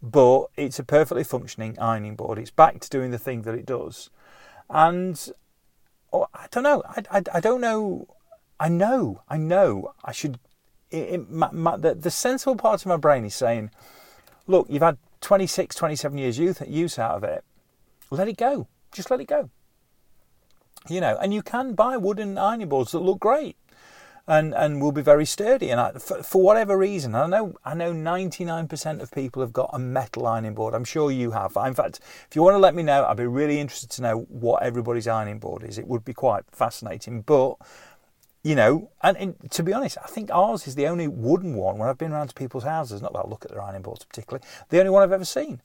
but 0.00 0.46
it's 0.56 0.78
a 0.78 0.84
perfectly 0.84 1.24
functioning 1.24 1.76
ironing 1.80 2.14
board. 2.14 2.38
It's 2.38 2.52
back 2.52 2.78
to 2.78 2.88
doing 2.88 3.10
the 3.10 3.18
thing 3.18 3.42
that 3.42 3.56
it 3.56 3.66
does, 3.66 4.08
and 4.70 5.28
oh, 6.12 6.28
I 6.32 6.46
don't 6.52 6.62
know. 6.62 6.84
I, 6.86 7.02
I, 7.10 7.22
I 7.34 7.40
don't 7.40 7.60
know. 7.60 8.06
I 8.60 8.68
know. 8.68 9.22
I 9.28 9.36
know. 9.36 9.94
I 10.04 10.12
should. 10.12 10.38
It, 10.92 11.08
it, 11.08 11.30
my, 11.30 11.50
my, 11.50 11.76
the, 11.76 11.96
the 11.96 12.12
sensible 12.12 12.54
part 12.54 12.82
of 12.82 12.86
my 12.86 12.96
brain 12.96 13.24
is 13.24 13.34
saying, 13.34 13.72
look, 14.46 14.68
you've 14.70 14.82
had 14.82 14.98
26, 15.22 15.74
27 15.74 16.16
years 16.16 16.38
use, 16.38 16.62
use 16.68 17.00
out 17.00 17.16
of 17.16 17.24
it 17.24 17.44
let 18.10 18.28
it 18.28 18.36
go. 18.36 18.68
Just 18.92 19.10
let 19.10 19.20
it 19.20 19.26
go. 19.26 19.50
You 20.88 21.00
know, 21.00 21.18
and 21.20 21.34
you 21.34 21.42
can 21.42 21.74
buy 21.74 21.96
wooden 21.96 22.38
ironing 22.38 22.68
boards 22.68 22.92
that 22.92 23.00
look 23.00 23.18
great 23.18 23.56
and 24.28 24.54
and 24.54 24.80
will 24.80 24.92
be 24.92 25.02
very 25.02 25.24
sturdy. 25.24 25.70
And 25.70 25.80
I, 25.80 25.92
for, 25.92 26.22
for, 26.22 26.42
whatever 26.42 26.76
reason, 26.76 27.14
I 27.14 27.26
know 27.26 27.54
I 27.64 27.74
know 27.74 27.92
99% 27.92 29.00
of 29.00 29.10
people 29.10 29.42
have 29.42 29.52
got 29.52 29.70
a 29.72 29.78
metal 29.78 30.26
ironing 30.26 30.54
board. 30.54 30.74
I'm 30.74 30.84
sure 30.84 31.10
you 31.10 31.32
have. 31.32 31.56
In 31.64 31.74
fact, 31.74 32.00
if 32.28 32.34
you 32.34 32.42
want 32.42 32.54
to 32.54 32.58
let 32.58 32.74
me 32.74 32.82
know, 32.82 33.04
I'd 33.04 33.16
be 33.16 33.26
really 33.26 33.60
interested 33.60 33.90
to 33.90 34.02
know 34.02 34.18
what 34.28 34.62
everybody's 34.62 35.06
ironing 35.06 35.38
board 35.38 35.62
is. 35.62 35.78
It 35.78 35.86
would 35.86 36.04
be 36.04 36.14
quite 36.14 36.44
fascinating. 36.50 37.22
But 37.22 37.56
you 38.42 38.54
know, 38.54 38.90
and, 39.02 39.16
and, 39.16 39.50
to 39.50 39.62
be 39.62 39.72
honest, 39.72 39.98
I 40.02 40.06
think 40.06 40.30
ours 40.32 40.68
is 40.68 40.76
the 40.76 40.86
only 40.86 41.08
wooden 41.08 41.54
one 41.54 41.78
when 41.78 41.88
I've 41.88 41.98
been 41.98 42.12
around 42.12 42.28
to 42.28 42.34
people's 42.34 42.64
houses. 42.64 43.02
Not 43.02 43.12
that 43.12 43.20
I 43.20 43.28
look 43.28 43.44
at 43.44 43.50
their 43.50 43.62
ironing 43.62 43.82
boards 43.82 44.04
particularly. 44.04 44.46
The 44.68 44.78
only 44.78 44.90
one 44.90 45.02
I've 45.02 45.12
ever 45.12 45.24
seen. 45.24 45.60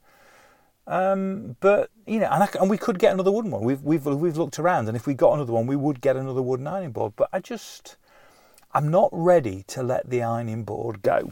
Um, 0.92 1.56
but 1.62 1.90
you 2.06 2.20
know, 2.20 2.28
and, 2.30 2.44
I, 2.44 2.50
and, 2.60 2.70
we 2.70 2.78
could 2.78 3.00
get 3.00 3.14
another 3.14 3.32
wooden 3.32 3.50
one. 3.50 3.64
We've 3.64 3.82
we've 3.82 4.06
we've 4.06 4.36
looked 4.36 4.60
around, 4.60 4.90
and 4.90 4.98
if 4.98 5.08
we 5.08 5.14
got 5.14 5.34
another 5.34 5.54
one, 5.54 5.66
we 5.66 5.78
would 5.78 6.02
get 6.02 6.18
another 6.18 6.42
wooden 6.42 6.68
ironing 6.68 6.92
board. 6.92 7.14
But 7.16 7.30
I 7.32 7.40
just, 7.40 7.96
I'm 8.74 8.92
not 8.92 9.10
ready 9.14 9.64
to 9.68 9.84
let 9.84 10.10
the 10.10 10.22
ironing 10.22 10.66
board 10.66 11.02
go. 11.02 11.32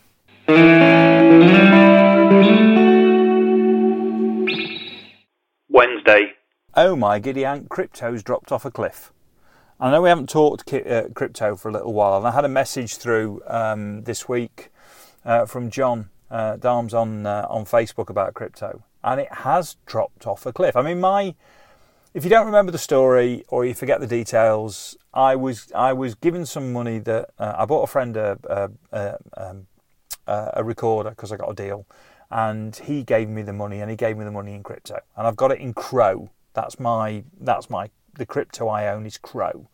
Wednesday. 5.67 6.31
Oh 6.75 6.95
my 6.95 7.19
giddy 7.19 7.43
aunt, 7.43 7.67
crypto's 7.67 8.23
dropped 8.23 8.53
off 8.53 8.63
a 8.63 8.71
cliff. 8.71 9.11
I 9.77 9.91
know 9.91 10.01
we 10.01 10.07
haven't 10.07 10.29
talked 10.29 10.73
uh, 10.73 11.09
crypto 11.13 11.57
for 11.57 11.67
a 11.67 11.73
little 11.73 11.91
while, 11.91 12.19
and 12.19 12.27
I 12.27 12.31
had 12.31 12.45
a 12.45 12.49
message 12.49 12.95
through 12.95 13.41
um, 13.45 14.03
this 14.03 14.29
week 14.29 14.71
uh, 15.25 15.45
from 15.45 15.69
John 15.69 16.09
uh, 16.31 16.55
Darms 16.55 16.93
on 16.93 17.25
uh, 17.25 17.45
on 17.49 17.65
Facebook 17.65 18.09
about 18.09 18.33
crypto, 18.35 18.83
and 19.03 19.19
it 19.19 19.31
has 19.31 19.77
dropped 19.85 20.27
off 20.27 20.45
a 20.45 20.53
cliff. 20.53 20.75
I 20.75 20.81
mean, 20.81 20.99
my 20.99 21.35
if 22.13 22.23
you 22.23 22.29
don't 22.29 22.45
remember 22.45 22.71
the 22.71 22.79
story 22.79 23.43
or 23.49 23.65
you 23.65 23.73
forget 23.73 23.99
the 23.99 24.07
details, 24.07 24.97
I 25.13 25.35
was 25.35 25.71
I 25.75 25.93
was 25.93 26.15
given 26.15 26.45
some 26.45 26.73
money 26.73 26.99
that 26.99 27.29
uh, 27.37 27.55
I 27.57 27.65
bought 27.65 27.83
a 27.83 27.87
friend 27.87 28.17
a 28.17 28.37
a, 28.43 28.69
a, 28.91 29.17
um, 29.37 29.67
a 30.27 30.63
recorder 30.63 31.11
because 31.11 31.31
I 31.31 31.37
got 31.37 31.49
a 31.49 31.55
deal, 31.55 31.85
and 32.31 32.75
he 32.75 33.03
gave 33.03 33.29
me 33.29 33.41
the 33.41 33.53
money 33.53 33.81
and 33.81 33.89
he 33.89 33.95
gave 33.95 34.17
me 34.17 34.25
the 34.25 34.31
money 34.31 34.53
in 34.53 34.63
crypto, 34.63 34.99
and 35.15 35.27
I've 35.27 35.35
got 35.35 35.51
it 35.51 35.59
in 35.59 35.73
Crow. 35.73 36.29
That's 36.53 36.79
my 36.79 37.23
that's 37.39 37.69
my 37.69 37.89
the 38.15 38.25
crypto 38.25 38.67
I 38.67 38.87
own 38.87 39.05
is 39.05 39.17
CRO. 39.17 39.69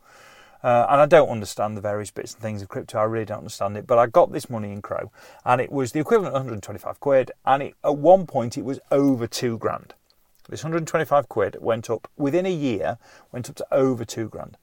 Uh, 0.62 0.86
and 0.88 1.00
I 1.00 1.06
don't 1.06 1.28
understand 1.28 1.76
the 1.76 1.80
various 1.80 2.10
bits 2.10 2.34
and 2.34 2.42
things 2.42 2.62
of 2.62 2.68
crypto. 2.68 2.98
I 2.98 3.04
really 3.04 3.24
don't 3.24 3.38
understand 3.38 3.76
it. 3.76 3.86
But 3.86 3.98
I 3.98 4.06
got 4.06 4.32
this 4.32 4.50
money 4.50 4.72
in 4.72 4.82
Crow, 4.82 5.10
and 5.44 5.60
it 5.60 5.70
was 5.70 5.92
the 5.92 6.00
equivalent 6.00 6.28
of 6.28 6.40
125 6.40 7.00
quid. 7.00 7.30
And 7.44 7.62
it, 7.62 7.74
at 7.84 7.96
one 7.96 8.26
point, 8.26 8.58
it 8.58 8.64
was 8.64 8.80
over 8.90 9.26
two 9.26 9.58
grand. 9.58 9.94
This 10.48 10.62
125 10.62 11.28
quid 11.28 11.56
went 11.60 11.90
up 11.90 12.08
within 12.16 12.46
a 12.46 12.52
year, 12.52 12.98
went 13.32 13.50
up 13.50 13.56
to 13.56 13.66
over 13.72 14.04
two 14.04 14.28
grand. 14.28 14.56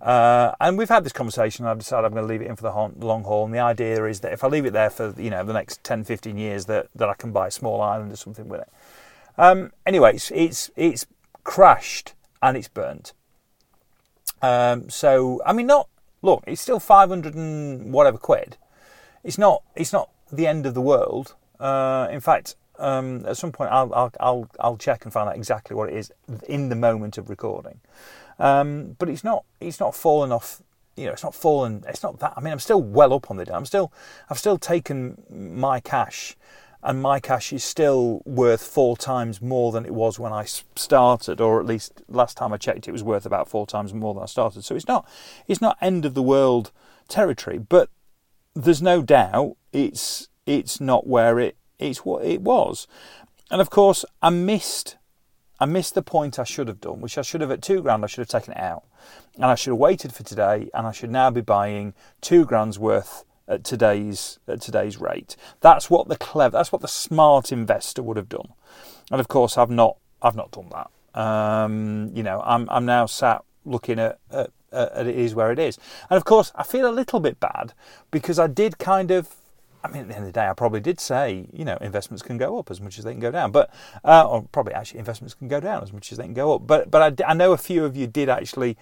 Uh, 0.00 0.54
and 0.60 0.78
we've 0.78 0.88
had 0.88 1.04
this 1.04 1.12
conversation, 1.12 1.66
I've 1.66 1.78
decided 1.78 2.06
I'm 2.06 2.12
going 2.12 2.24
to 2.24 2.28
leave 2.28 2.42
it 2.42 2.46
in 2.46 2.56
for 2.56 2.62
the 2.62 3.04
long 3.04 3.24
haul. 3.24 3.44
And 3.44 3.54
the 3.54 3.58
idea 3.58 4.04
is 4.04 4.20
that 4.20 4.32
if 4.32 4.44
I 4.44 4.48
leave 4.48 4.64
it 4.64 4.72
there 4.72 4.90
for 4.90 5.14
you 5.18 5.30
know 5.30 5.44
the 5.44 5.52
next 5.52 5.82
10, 5.82 6.04
15 6.04 6.38
years, 6.38 6.66
that, 6.66 6.88
that 6.94 7.08
I 7.08 7.14
can 7.14 7.32
buy 7.32 7.48
a 7.48 7.50
small 7.50 7.80
island 7.80 8.12
or 8.12 8.16
something 8.16 8.48
with 8.48 8.60
it. 8.60 8.68
Um, 9.36 9.72
anyway, 9.86 10.14
it's, 10.14 10.30
it's, 10.32 10.70
it's 10.76 11.06
crashed 11.44 12.14
and 12.42 12.56
it's 12.56 12.68
burnt. 12.68 13.12
Um, 14.42 14.88
so 14.88 15.42
I 15.44 15.52
mean, 15.52 15.66
not 15.66 15.88
look, 16.22 16.44
it's 16.46 16.60
still 16.60 16.80
five 16.80 17.08
hundred 17.08 17.34
and 17.34 17.92
whatever 17.92 18.18
quid. 18.18 18.56
It's 19.24 19.38
not. 19.38 19.62
It's 19.74 19.92
not 19.92 20.10
the 20.32 20.46
end 20.46 20.66
of 20.66 20.74
the 20.74 20.80
world. 20.80 21.34
Uh, 21.58 22.08
in 22.10 22.20
fact, 22.20 22.56
um, 22.78 23.26
at 23.26 23.36
some 23.36 23.52
point, 23.52 23.70
I'll, 23.72 23.92
I'll 23.94 24.12
I'll 24.20 24.50
I'll 24.60 24.76
check 24.76 25.04
and 25.04 25.12
find 25.12 25.28
out 25.28 25.36
exactly 25.36 25.74
what 25.74 25.88
it 25.88 25.96
is 25.96 26.12
in 26.48 26.68
the 26.68 26.76
moment 26.76 27.18
of 27.18 27.28
recording. 27.28 27.80
Um, 28.38 28.96
but 28.98 29.08
it's 29.08 29.24
not. 29.24 29.44
It's 29.60 29.80
not 29.80 29.94
fallen 29.94 30.32
off. 30.32 30.62
You 30.96 31.06
know, 31.06 31.12
it's 31.12 31.22
not 31.24 31.34
fallen. 31.34 31.84
It's 31.88 32.02
not 32.02 32.18
that. 32.20 32.34
I 32.36 32.40
mean, 32.40 32.52
I'm 32.52 32.58
still 32.60 32.82
well 32.82 33.12
up 33.12 33.30
on 33.30 33.36
the 33.36 33.44
day. 33.44 33.52
I'm 33.52 33.66
still. 33.66 33.92
I've 34.30 34.38
still 34.38 34.58
taken 34.58 35.22
my 35.30 35.80
cash 35.80 36.36
and 36.82 37.02
my 37.02 37.18
cash 37.18 37.52
is 37.52 37.64
still 37.64 38.22
worth 38.24 38.62
four 38.62 38.96
times 38.96 39.42
more 39.42 39.72
than 39.72 39.84
it 39.84 39.94
was 39.94 40.18
when 40.18 40.32
I 40.32 40.44
started, 40.44 41.40
or 41.40 41.58
at 41.58 41.66
least 41.66 42.02
last 42.08 42.36
time 42.36 42.52
I 42.52 42.56
checked, 42.56 42.86
it 42.86 42.92
was 42.92 43.02
worth 43.02 43.26
about 43.26 43.48
four 43.48 43.66
times 43.66 43.92
more 43.92 44.14
than 44.14 44.22
I 44.22 44.26
started. 44.26 44.64
So 44.64 44.76
it's 44.76 44.86
not 44.86 45.08
it's 45.46 45.60
not 45.60 45.76
end 45.80 46.04
of 46.04 46.14
the 46.14 46.22
world 46.22 46.70
territory, 47.08 47.58
but 47.58 47.90
there's 48.54 48.82
no 48.82 49.02
doubt 49.02 49.56
it's 49.72 50.28
it's 50.46 50.80
not 50.80 51.06
where 51.06 51.38
it 51.38 51.56
it's 51.78 52.04
what 52.04 52.24
it 52.24 52.42
was, 52.42 52.86
and 53.50 53.60
of 53.60 53.70
course 53.70 54.04
I 54.22 54.30
missed 54.30 54.96
I 55.60 55.66
missed 55.66 55.94
the 55.94 56.02
point 56.02 56.38
I 56.38 56.44
should 56.44 56.68
have 56.68 56.80
done, 56.80 57.00
which 57.00 57.18
I 57.18 57.22
should 57.22 57.40
have 57.40 57.50
at 57.50 57.62
two 57.62 57.82
grand 57.82 58.04
I 58.04 58.06
should 58.06 58.20
have 58.20 58.28
taken 58.28 58.52
it 58.52 58.60
out, 58.60 58.84
and 59.34 59.46
I 59.46 59.56
should 59.56 59.72
have 59.72 59.78
waited 59.78 60.14
for 60.14 60.22
today, 60.22 60.70
and 60.72 60.86
I 60.86 60.92
should 60.92 61.10
now 61.10 61.30
be 61.30 61.40
buying 61.40 61.94
two 62.20 62.44
grand's 62.44 62.78
worth 62.78 63.24
at 63.48 63.64
today's 63.64 64.38
at 64.46 64.60
today's 64.60 64.98
rate. 64.98 65.36
That's 65.60 65.90
what 65.90 66.08
the 66.08 66.16
clever, 66.16 66.56
that's 66.56 66.70
what 66.70 66.82
the 66.82 66.88
smart 66.88 67.50
investor 67.50 68.02
would 68.02 68.16
have 68.16 68.28
done. 68.28 68.52
And 69.10 69.20
of 69.20 69.28
course, 69.28 69.58
I've 69.58 69.70
not 69.70 69.96
I've 70.22 70.36
not 70.36 70.50
done 70.50 70.70
that. 70.70 71.20
Um, 71.20 72.10
you 72.14 72.22
know, 72.22 72.42
I'm 72.44 72.68
I'm 72.70 72.84
now 72.84 73.06
sat 73.06 73.42
looking 73.64 73.98
at, 73.98 74.18
at, 74.30 74.50
at 74.72 75.06
it 75.06 75.16
is 75.16 75.34
where 75.34 75.50
it 75.50 75.58
is. 75.58 75.78
And 76.10 76.16
of 76.16 76.24
course, 76.24 76.52
I 76.54 76.62
feel 76.62 76.88
a 76.88 76.92
little 76.92 77.20
bit 77.20 77.40
bad 77.40 77.72
because 78.10 78.38
I 78.38 78.46
did 78.46 78.78
kind 78.78 79.10
of 79.10 79.34
I 79.82 79.88
mean, 79.88 80.02
at 80.02 80.08
the 80.08 80.14
end 80.16 80.24
of 80.26 80.32
the 80.32 80.38
day, 80.40 80.48
I 80.48 80.54
probably 80.54 80.80
did 80.80 80.98
say, 80.98 81.46
you 81.52 81.64
know, 81.64 81.76
investments 81.80 82.22
can 82.22 82.36
go 82.36 82.58
up 82.58 82.70
as 82.70 82.80
much 82.80 82.98
as 82.98 83.04
they 83.04 83.12
can 83.12 83.20
go 83.20 83.30
down, 83.30 83.52
but 83.52 83.72
uh, 84.04 84.28
or 84.28 84.42
probably 84.50 84.74
actually 84.74 84.98
investments 84.98 85.34
can 85.34 85.46
go 85.46 85.60
down 85.60 85.82
as 85.82 85.92
much 85.92 86.10
as 86.10 86.18
they 86.18 86.24
can 86.24 86.34
go 86.34 86.54
up. 86.54 86.66
But 86.66 86.90
but 86.90 87.20
I, 87.20 87.30
I 87.30 87.34
know 87.34 87.52
a 87.52 87.58
few 87.58 87.84
of 87.84 87.96
you 87.96 88.06
did 88.06 88.28
actually 88.28 88.76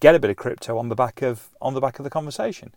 get 0.00 0.14
a 0.14 0.18
bit 0.18 0.30
of 0.30 0.36
crypto 0.36 0.78
on 0.78 0.88
the 0.88 0.94
back 0.94 1.22
of 1.22 1.50
on 1.60 1.74
the 1.74 1.80
back 1.80 1.98
of 1.98 2.04
the 2.04 2.10
conversation. 2.10 2.72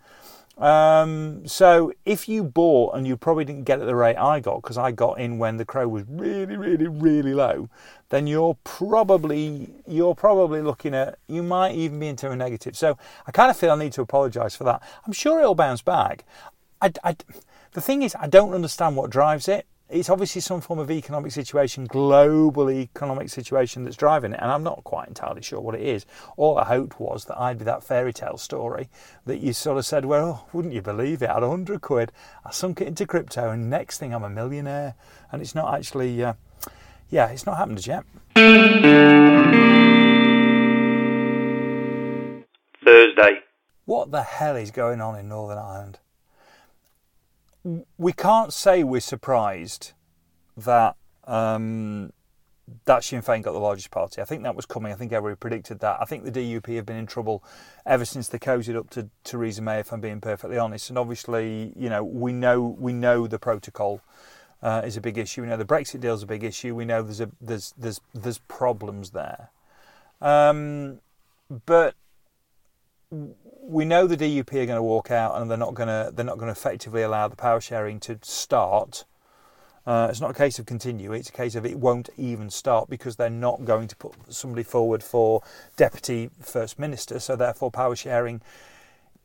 Um, 0.58 1.48
so 1.48 1.94
if 2.06 2.28
you 2.28 2.44
bought 2.44 2.96
and 2.96 3.08
you 3.08 3.18
probably 3.18 3.46
didn't 3.46 3.64
get 3.64 3.80
at 3.80 3.86
the 3.86 3.96
rate 3.96 4.18
I 4.18 4.40
got 4.42 4.62
because 4.62 4.78
I 4.78 4.92
got 4.92 5.20
in 5.20 5.38
when 5.38 5.58
the 5.58 5.66
crow 5.66 5.88
was 5.88 6.04
really, 6.08 6.58
really, 6.58 6.88
really 6.88 7.34
low, 7.34 7.70
then 8.10 8.28
you're 8.28 8.58
probably 8.64 9.74
you're 9.88 10.14
probably 10.14 10.62
looking 10.62 10.94
at 10.94 11.18
you 11.28 11.42
might 11.42 11.74
even 11.76 12.00
be 12.00 12.08
into 12.08 12.30
a 12.30 12.36
negative. 12.36 12.76
So 12.76 12.98
I 13.26 13.32
kind 13.32 13.50
of 13.50 13.58
feel 13.58 13.72
I 13.72 13.76
need 13.76 13.94
to 13.94 14.02
apologise 14.02 14.56
for 14.56 14.66
that. 14.66 14.84
I'm 15.06 15.14
sure 15.14 15.40
it'll 15.40 15.56
bounce 15.56 15.82
back. 15.82 16.26
I, 16.82 16.92
I, 17.04 17.16
the 17.72 17.82
thing 17.82 18.02
is, 18.02 18.16
I 18.20 18.28
don't 18.28 18.54
understand 18.54 18.96
what 18.96 19.10
drives 19.10 19.48
it 19.48 19.66
it's 19.92 20.10
obviously 20.10 20.40
some 20.42 20.62
form 20.62 20.80
of 20.80 20.90
economic 20.90 21.32
situation, 21.32 21.86
global 21.86 22.72
economic 22.72 23.30
situation 23.30 23.84
that's 23.84 23.98
driving 23.98 24.32
it, 24.32 24.40
and 24.42 24.50
I'm 24.50 24.64
not 24.64 24.84
quite 24.86 25.10
entirely 25.10 25.42
sure 25.42 25.60
what 25.60 25.76
it 25.76 25.82
is. 25.82 26.06
All 26.38 26.58
I 26.58 26.64
hoped 26.64 27.00
was 27.00 27.26
that 27.26 27.40
I'd 27.40 27.60
be 27.60 27.66
that 27.66 27.84
fairy 27.84 28.14
tale 28.14 28.38
story 28.38 28.90
that 29.26 29.40
you 29.40 29.52
sort 29.52 29.78
of 29.78 29.86
said, 29.86 30.06
well, 30.06 30.48
wouldn't 30.54 30.74
you 30.74 30.82
believe 30.82 31.22
it? 31.22 31.30
I 31.30 31.36
had 31.36 31.44
a 31.44 31.50
hundred 31.50 31.82
quid, 31.82 32.12
I 32.46 32.52
sunk 32.52 32.80
it 32.80 32.88
into 32.88 33.06
crypto, 33.06 33.50
and 33.50 33.70
next 33.70 33.98
thing 33.98 34.14
I'm 34.14 34.24
a 34.24 34.30
millionaire. 34.30 34.96
And 35.32 35.42
it's 35.42 35.56
not 35.56 35.74
actually, 35.74 36.24
uh, 36.24 36.34
yeah, 37.10 37.28
it's 37.28 37.46
not 37.46 37.58
happened 37.58 37.80
as 37.80 37.88
yet. 37.88 38.06
Thursday. 42.84 43.40
What 43.86 44.12
the 44.12 44.24
hell 44.24 44.56
is 44.56 44.72
going 44.72 45.02
on 45.02 45.20
in 45.20 45.28
Northern 45.28 45.58
Ireland? 45.58 46.00
We 47.64 48.14
can't 48.14 48.54
say 48.54 48.84
we're 48.84 49.00
surprised 49.00 49.94
that 50.58 50.96
um, 51.26 52.12
that 52.86 53.04
Sinn 53.04 53.22
Féin 53.22 53.42
got 53.42 53.52
the 53.54 53.60
largest 53.60 53.92
party. 53.92 54.22
I 54.22 54.26
think 54.26 54.44
that 54.44 54.56
was 54.56 54.66
coming. 54.66 54.92
I 54.92 54.96
think 54.96 55.12
everybody 55.12 55.38
predicted 55.38 55.80
that. 55.80 55.98
I 56.00 56.06
think 56.06 56.24
the 56.24 56.32
DUP 56.32 56.76
have 56.76 56.86
been 56.86 56.98
in 56.98 57.06
trouble 57.06 57.44
ever 57.86 58.06
since 58.06 58.28
they 58.28 58.40
cozied 58.40 58.76
up 58.76 58.90
to 58.92 59.10
Theresa 59.24 59.62
May. 59.62 59.80
If 59.80 59.92
I'm 59.92 60.02
being 60.02 60.22
perfectly 60.22 60.58
honest, 60.58 60.90
and 60.90 60.98
obviously, 60.98 61.74
you 61.76 61.90
know, 61.90 62.04
we 62.04 62.34
know 62.34 62.62
we 62.62 62.94
know 62.94 63.28
the 63.28 63.40
protocol 63.40 64.02
uh, 64.62 64.82
is 64.86 64.98
a 64.98 65.02
big 65.02 65.18
issue. 65.18 65.42
We 65.42 65.48
know 65.48 65.58
the 65.58 65.66
Brexit 65.66 66.00
deal 66.00 66.14
is 66.14 66.24
a 66.24 66.28
big 66.28 66.44
issue. 66.44 66.76
We 66.76 66.86
know 66.86 67.02
there's 67.02 67.22
a 67.22 67.30
there's 67.40 67.74
there's 67.78 68.02
there's 68.14 68.40
problems 68.40 69.12
there, 69.12 69.50
um, 70.22 71.00
but 71.66 71.96
we 73.72 73.86
know 73.86 74.06
the 74.06 74.18
DUP 74.18 74.52
are 74.52 74.66
going 74.66 74.78
to 74.78 74.84
walk 74.84 75.12
out 75.12 75.40
and 75.40 75.50
they're 75.50 75.58
not 75.58 75.74
going 75.74 75.88
to 75.88 76.12
they're 76.14 76.26
not 76.26 76.38
going 76.38 76.48
to 76.48 76.60
effectively 76.60 77.02
allow 77.02 77.28
the 77.28 77.36
power 77.36 77.62
sharing 77.62 78.00
to 78.02 78.20
start. 78.22 79.06
Uh, 79.88 80.08
it's 80.12 80.22
not 80.22 80.30
a 80.30 80.34
case 80.34 80.60
of 80.60 80.66
continue. 80.66 81.12
It's 81.14 81.30
a 81.30 81.32
case 81.32 81.56
of 81.56 81.66
it 81.66 81.80
won't 81.80 82.10
even 82.18 82.50
start 82.50 82.90
because 82.90 83.16
they're 83.16 83.30
not 83.30 83.66
going 83.66 83.88
to 83.88 83.96
put 83.96 84.14
somebody 84.30 84.62
forward 84.62 85.02
for 85.02 85.42
deputy 85.76 86.30
first 86.40 86.78
minister. 86.78 87.20
So 87.20 87.36
therefore, 87.36 87.72
power 87.72 87.96
sharing. 87.96 88.42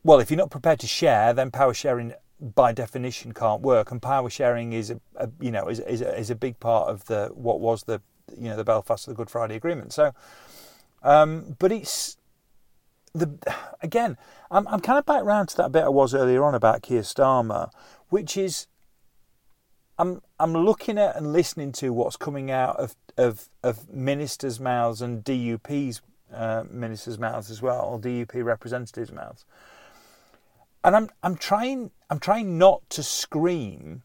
Well, 0.05 0.21
if 0.21 0.31
you're 0.31 0.39
not 0.39 0.51
prepared 0.51 0.79
to 0.81 0.87
share, 0.87 1.35
then 1.35 1.51
power 1.51 1.75
sharing 1.75 2.15
by 2.41 2.73
definition 2.73 3.33
can't 3.33 3.61
work. 3.61 3.91
And 3.91 4.01
power 4.01 4.31
sharing 4.31 4.73
is 4.73 4.91
a, 4.91 5.01
a 5.17 5.29
you 5.41 5.51
know 5.51 5.67
is 5.67 5.81
is 5.81 6.01
a, 6.01 6.19
is 6.19 6.31
a 6.31 6.37
big 6.37 6.59
part 6.61 6.89
of 6.89 7.05
the 7.07 7.31
what 7.35 7.59
was 7.59 7.83
the 7.83 8.01
you 8.39 8.49
know 8.49 8.57
the 8.57 8.65
Belfast 8.65 9.07
the 9.07 9.15
Good 9.15 9.29
Friday 9.29 9.57
Agreement. 9.57 9.93
So, 9.93 10.13
um, 11.03 11.57
but 11.59 11.73
it's 11.73 12.17
the 13.17 13.55
again, 13.83 14.17
I'm, 14.51 14.67
I'm 14.69 14.81
kind 14.81 14.99
of 14.99 15.07
back 15.07 15.25
round 15.25 15.49
to 15.51 15.57
that 15.59 15.73
bit 15.73 15.85
I 15.85 15.89
was 15.89 16.15
earlier 16.15 16.45
on 16.45 16.55
about 16.55 16.83
Keir 16.83 17.03
Starmer, 17.03 17.71
which 18.09 18.37
is 18.37 18.67
I'm 19.99 20.23
I'm 20.39 20.53
looking 20.53 20.99
at 20.99 21.17
and 21.17 21.33
listening 21.33 21.73
to 21.73 21.93
what's 21.93 22.17
coming 22.17 22.51
out 22.51 22.77
of 22.77 22.95
of, 23.17 23.49
of 23.63 23.93
ministers' 23.93 24.61
mouths 24.61 25.01
and 25.01 25.25
DUP's 25.25 26.03
uh, 26.33 26.65
ministers' 26.71 27.19
mouths 27.19 27.51
as 27.51 27.63
well, 27.63 27.85
or 27.85 27.99
DUP 27.99 28.45
representatives' 28.45 29.13
mouths, 29.13 29.45
and 30.85 30.95
I'm 30.95 31.11
I'm 31.23 31.37
trying 31.37 31.91
I'm 32.11 32.21
trying 32.21 32.59
not 32.59 32.89
to 32.91 33.03
scream. 33.03 34.03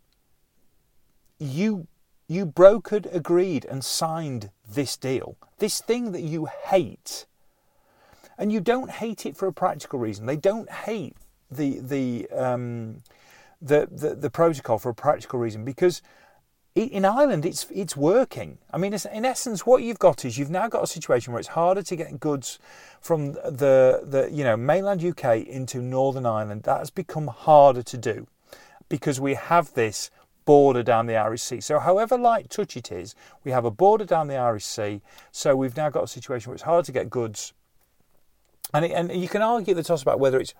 You 1.39 1.87
you 2.27 2.45
brokered, 2.45 3.13
agreed, 3.13 3.65
and 3.65 3.83
signed 3.83 4.51
this 4.65 4.95
deal, 4.95 5.35
this 5.57 5.81
thing 5.81 6.13
that 6.13 6.21
you 6.21 6.47
hate 6.67 7.25
and 8.41 8.51
you 8.51 8.59
don't 8.59 8.89
hate 8.89 9.27
it 9.27 9.37
for 9.37 9.47
a 9.47 9.53
practical 9.53 9.99
reason. 9.99 10.25
They 10.25 10.35
don't 10.35 10.69
hate 10.69 11.15
the 11.51 11.79
the 11.79 12.27
um, 12.31 13.03
the, 13.61 13.87
the, 13.91 14.15
the 14.15 14.31
protocol 14.31 14.79
for 14.79 14.89
a 14.89 14.95
practical 14.95 15.37
reason 15.37 15.63
because 15.63 16.01
in 16.73 17.05
Ireland 17.05 17.45
it's 17.45 17.67
it's 17.69 17.95
working. 17.95 18.57
I 18.73 18.79
mean, 18.79 18.93
in 18.93 19.25
essence, 19.25 19.67
what 19.67 19.83
you've 19.83 19.99
got 19.99 20.25
is 20.25 20.39
you've 20.39 20.49
now 20.49 20.67
got 20.67 20.83
a 20.83 20.87
situation 20.87 21.33
where 21.33 21.39
it's 21.39 21.49
harder 21.49 21.83
to 21.83 21.95
get 21.95 22.19
goods 22.19 22.57
from 22.99 23.33
the 23.33 24.01
the 24.03 24.27
you 24.31 24.43
know 24.43 24.57
mainland 24.57 25.05
UK 25.05 25.45
into 25.45 25.79
Northern 25.79 26.25
Ireland. 26.25 26.63
That 26.63 26.79
has 26.79 26.89
become 26.89 27.27
harder 27.27 27.83
to 27.83 27.97
do 27.97 28.25
because 28.89 29.21
we 29.21 29.35
have 29.35 29.71
this 29.75 30.09
border 30.45 30.81
down 30.81 31.05
the 31.05 31.15
Irish 31.15 31.43
Sea. 31.43 31.61
So, 31.61 31.77
however 31.77 32.17
light 32.17 32.49
touch 32.49 32.75
it 32.75 32.91
is, 32.91 33.13
we 33.43 33.51
have 33.51 33.65
a 33.65 33.71
border 33.71 34.05
down 34.05 34.27
the 34.27 34.37
Irish 34.37 34.65
Sea. 34.65 35.01
So 35.31 35.55
we've 35.55 35.77
now 35.77 35.91
got 35.91 36.05
a 36.05 36.07
situation 36.07 36.49
where 36.49 36.55
it's 36.55 36.63
hard 36.63 36.85
to 36.85 36.91
get 36.91 37.11
goods 37.11 37.53
and, 38.73 38.85
it, 38.85 38.91
and 38.91 39.11
you 39.11 39.27
can 39.27 39.41
argue 39.41 39.73
the 39.73 39.83
toss 39.83 40.01
about 40.01 40.19
whether 40.19 40.39
it's 40.39 40.53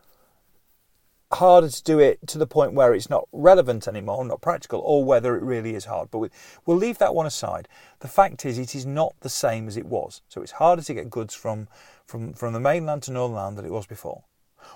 harder 1.34 1.70
to 1.70 1.84
do 1.84 2.00
it 2.00 2.20
to 2.28 2.38
the 2.38 2.48
point 2.48 2.74
where 2.74 2.94
it's 2.94 3.10
not 3.10 3.28
relevant 3.32 3.88
anymore, 3.88 4.26
not 4.26 4.42
practical, 4.42 4.82
or 4.82 5.04
whether 5.04 5.38
it 5.38 5.44
really 5.44 5.76
is 5.76 5.86
hard. 5.86 6.12
But 6.12 6.20
we, 6.20 6.30
will 6.66 6.76
leave 6.76 6.98
that 6.98 7.16
one 7.16 7.26
aside. 7.26 7.68
The 8.00 8.08
fact 8.08 8.46
is, 8.46 8.58
it 8.58 8.76
is 8.76 8.86
not 8.86 9.16
the 9.22 9.30
same 9.30 9.68
as 9.68 9.78
it 9.78 9.86
was. 9.86 10.22
So 10.28 10.42
it's 10.42 10.54
harder 10.54 10.82
to 10.82 10.94
get 10.94 11.10
goods 11.10 11.34
from, 11.34 11.68
from, 12.06 12.34
from 12.34 12.54
the 12.54 12.60
mainland 12.60 13.04
to 13.04 13.12
Northern 13.12 13.38
Ireland 13.38 13.58
than 13.58 13.66
it 13.66 13.72
was 13.72 13.88
before. 13.88 14.24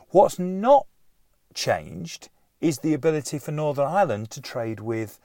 What's 0.10 0.40
not 0.40 0.88
changed 1.54 2.30
is 2.62 2.80
the 2.80 2.94
ability 2.94 3.38
for 3.38 3.52
Northern 3.52 3.88
Ireland 3.88 4.32
to 4.32 4.42
trade 4.42 4.80
with 4.80 5.20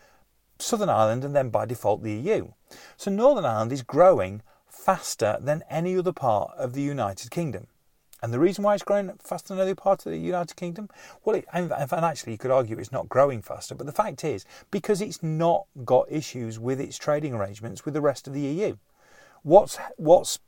Southern 0.58 0.88
Ireland 0.88 1.24
and 1.24 1.34
then 1.34 1.50
by 1.50 1.64
default 1.64 2.02
the 2.02 2.12
EU. 2.12 2.48
So 2.96 3.10
Northern 3.10 3.44
Ireland 3.44 3.72
is 3.72 3.82
growing 3.82 4.42
faster 4.68 5.38
than 5.40 5.62
any 5.70 5.96
other 5.96 6.12
part 6.12 6.52
of 6.56 6.74
the 6.74 6.82
United 6.82 7.30
Kingdom. 7.30 7.68
And 8.22 8.32
the 8.32 8.38
reason 8.38 8.64
why 8.64 8.74
it's 8.74 8.82
growing 8.82 9.10
faster 9.22 9.54
than 9.54 9.60
other 9.60 9.74
parts 9.74 10.06
of 10.06 10.12
the 10.12 10.18
United 10.18 10.54
Kingdom, 10.56 10.88
well, 11.24 11.36
it, 11.36 11.46
and, 11.52 11.72
actually 11.72 12.32
you 12.32 12.38
could 12.38 12.50
argue 12.50 12.78
it's 12.78 12.92
not 12.92 13.08
growing 13.08 13.42
faster, 13.42 13.74
but 13.74 13.86
the 13.86 13.92
fact 13.92 14.24
is 14.24 14.44
because 14.70 15.00
it's 15.00 15.22
not 15.22 15.66
got 15.84 16.10
issues 16.10 16.58
with 16.58 16.80
its 16.80 16.98
trading 16.98 17.34
arrangements 17.34 17.84
with 17.84 17.94
the 17.94 18.00
rest 18.00 18.26
of 18.26 18.34
the 18.34 18.40
EU. 18.40 18.76
What's 19.42 19.78
what's 19.96 20.38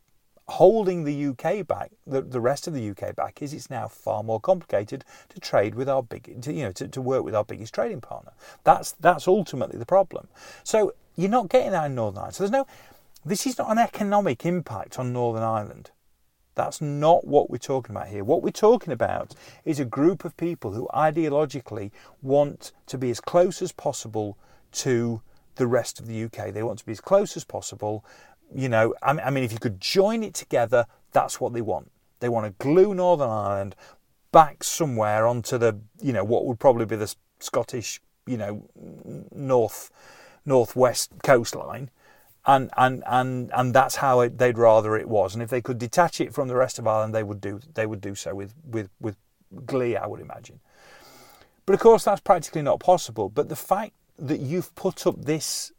holding 0.49 1.05
the 1.05 1.27
UK 1.27 1.67
back, 1.67 1.93
the, 2.07 2.21
the 2.21 2.41
rest 2.41 2.67
of 2.67 2.75
the 2.75 2.91
UK 2.91 3.15
back, 3.15 3.41
is 3.41 3.55
it's 3.55 3.71
now 3.71 3.89
far 3.89 4.23
more 4.23 4.41
complicated 4.41 5.05
to 5.29 5.41
trade 5.41 5.75
with 5.75 5.89
our 5.89 6.03
big, 6.03 6.43
to, 6.43 6.53
you 6.53 6.65
know, 6.65 6.73
to, 6.73 6.89
to 6.89 7.01
work 7.01 7.25
with 7.25 7.35
our 7.35 7.45
biggest 7.45 7.75
trading 7.75 8.01
partner. 8.01 8.33
That's 8.65 8.93
that's 8.93 9.27
ultimately 9.27 9.79
the 9.79 9.87
problem. 9.87 10.29
So 10.65 10.93
you're 11.17 11.31
not 11.31 11.49
getting 11.49 11.73
that 11.73 11.87
in 11.87 11.95
Northern 11.95 12.19
Ireland. 12.19 12.35
So 12.35 12.45
there's 12.45 12.51
no, 12.51 12.67
this 13.25 13.47
is 13.47 13.59
not 13.59 13.71
an 13.71 13.79
economic 13.79 14.45
impact 14.45 14.99
on 14.99 15.13
Northern 15.13 15.43
Ireland. 15.43 15.91
That's 16.55 16.81
not 16.81 17.27
what 17.27 17.51
we're 17.51 17.59
talking 17.59 17.95
about 17.95 18.09
here. 18.09 18.25
What 18.25 18.43
we're 18.43 18.51
talking 18.51 18.93
about 18.93 19.35
is 19.65 19.81
a 19.81 19.85
group 19.85 20.25
of 20.25 20.37
people 20.37 20.73
who 20.73 20.89
ideologically 20.95 21.91
want 22.21 22.73
to 22.87 22.99
be 22.99 23.11
as 23.11 23.21
close 23.21 23.63
as 23.63 23.73
possible 23.73 24.37
to 24.73 25.23
the 25.57 25.67
rest 25.67 25.99
of 25.99 26.07
the 26.07 26.25
UK. 26.25 26.53
They 26.53 26.63
want 26.63 26.79
to 26.81 26.87
be 26.87 26.93
as 26.93 27.01
close 27.01 27.37
as 27.37 27.45
possible. 27.45 28.05
You 28.55 28.69
know, 28.69 28.95
I 29.03 29.31
mean, 29.31 29.45
if 29.45 29.53
you 29.53 29.59
could 29.59 29.81
join 29.81 30.23
it 30.23 30.35
together, 30.35 30.87
that's 31.13 31.41
what 31.41 31.53
they 31.53 31.63
want. 31.63 31.91
They 32.21 32.29
want 32.29 32.47
to 32.47 32.65
glue 32.65 32.95
Northern 32.95 33.31
Ireland 33.31 33.75
back 34.31 34.63
somewhere 34.65 35.27
onto 35.27 35.59
the, 35.59 35.79
you 36.01 36.13
know, 36.13 36.25
what 36.25 36.47
would 36.47 36.59
probably 36.59 36.87
be 36.87 36.97
the 36.97 37.15
Scottish, 37.39 38.01
you 38.27 38.37
know, 38.37 38.69
north 39.35 39.91
northwest 40.45 41.13
coastline, 41.23 41.91
and 42.45 42.71
and 42.77 43.03
and 43.07 43.51
and 43.55 43.75
that's 43.75 43.97
how 43.97 44.21
it, 44.21 44.39
they'd 44.39 44.59
rather 44.59 44.97
it 44.97 45.09
was. 45.09 45.35
And 45.35 45.43
if 45.43 45.51
they 45.51 45.61
could 45.61 45.79
detach 45.79 46.21
it 46.21 46.35
from 46.35 46.49
the 46.49 46.57
rest 46.57 46.79
of 46.79 46.87
Ireland, 46.87 47.15
they 47.15 47.23
would 47.23 47.41
do 47.41 47.61
they 47.75 47.87
would 47.87 48.01
do 48.01 48.15
so 48.15 48.35
with 48.35 48.55
with 48.65 48.91
with 49.01 49.17
glee, 49.67 49.97
I 49.97 50.07
would 50.07 50.21
imagine. 50.21 50.61
But 51.67 51.75
of 51.75 51.81
course, 51.81 52.05
that's 52.05 52.21
practically 52.21 52.63
not 52.63 52.81
possible. 52.81 53.29
But 53.29 53.49
the 53.49 53.57
fact 53.57 53.93
that 54.19 54.41
you've 54.41 54.75
put 54.75 55.07
up 55.07 55.25
this 55.25 55.73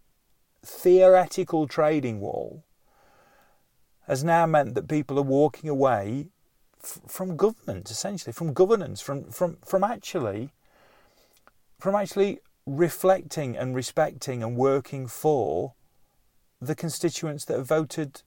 theoretical 0.66 1.68
trading 1.68 2.22
wall 2.22 2.64
has 4.08 4.24
now 4.24 4.46
meant 4.46 4.76
that 4.76 4.88
people 4.88 5.20
are 5.20 5.24
walking 5.24 5.70
away 5.70 6.28
f- 6.82 7.02
from 7.08 7.36
government, 7.36 7.90
essentially, 7.92 8.32
from 8.32 8.54
governance, 8.54 9.02
from 9.02 9.26
from 9.26 9.58
from 9.66 9.84
actually 9.84 10.52
from 11.78 11.96
actually 11.96 12.40
reflecting 12.66 13.58
and 13.58 13.76
respecting 13.76 14.42
and 14.42 14.56
working 14.56 15.06
for 15.08 15.74
the 16.68 16.76
constituents 16.76 17.46
that 17.46 17.58
have 17.58 17.68
voted 17.68 18.22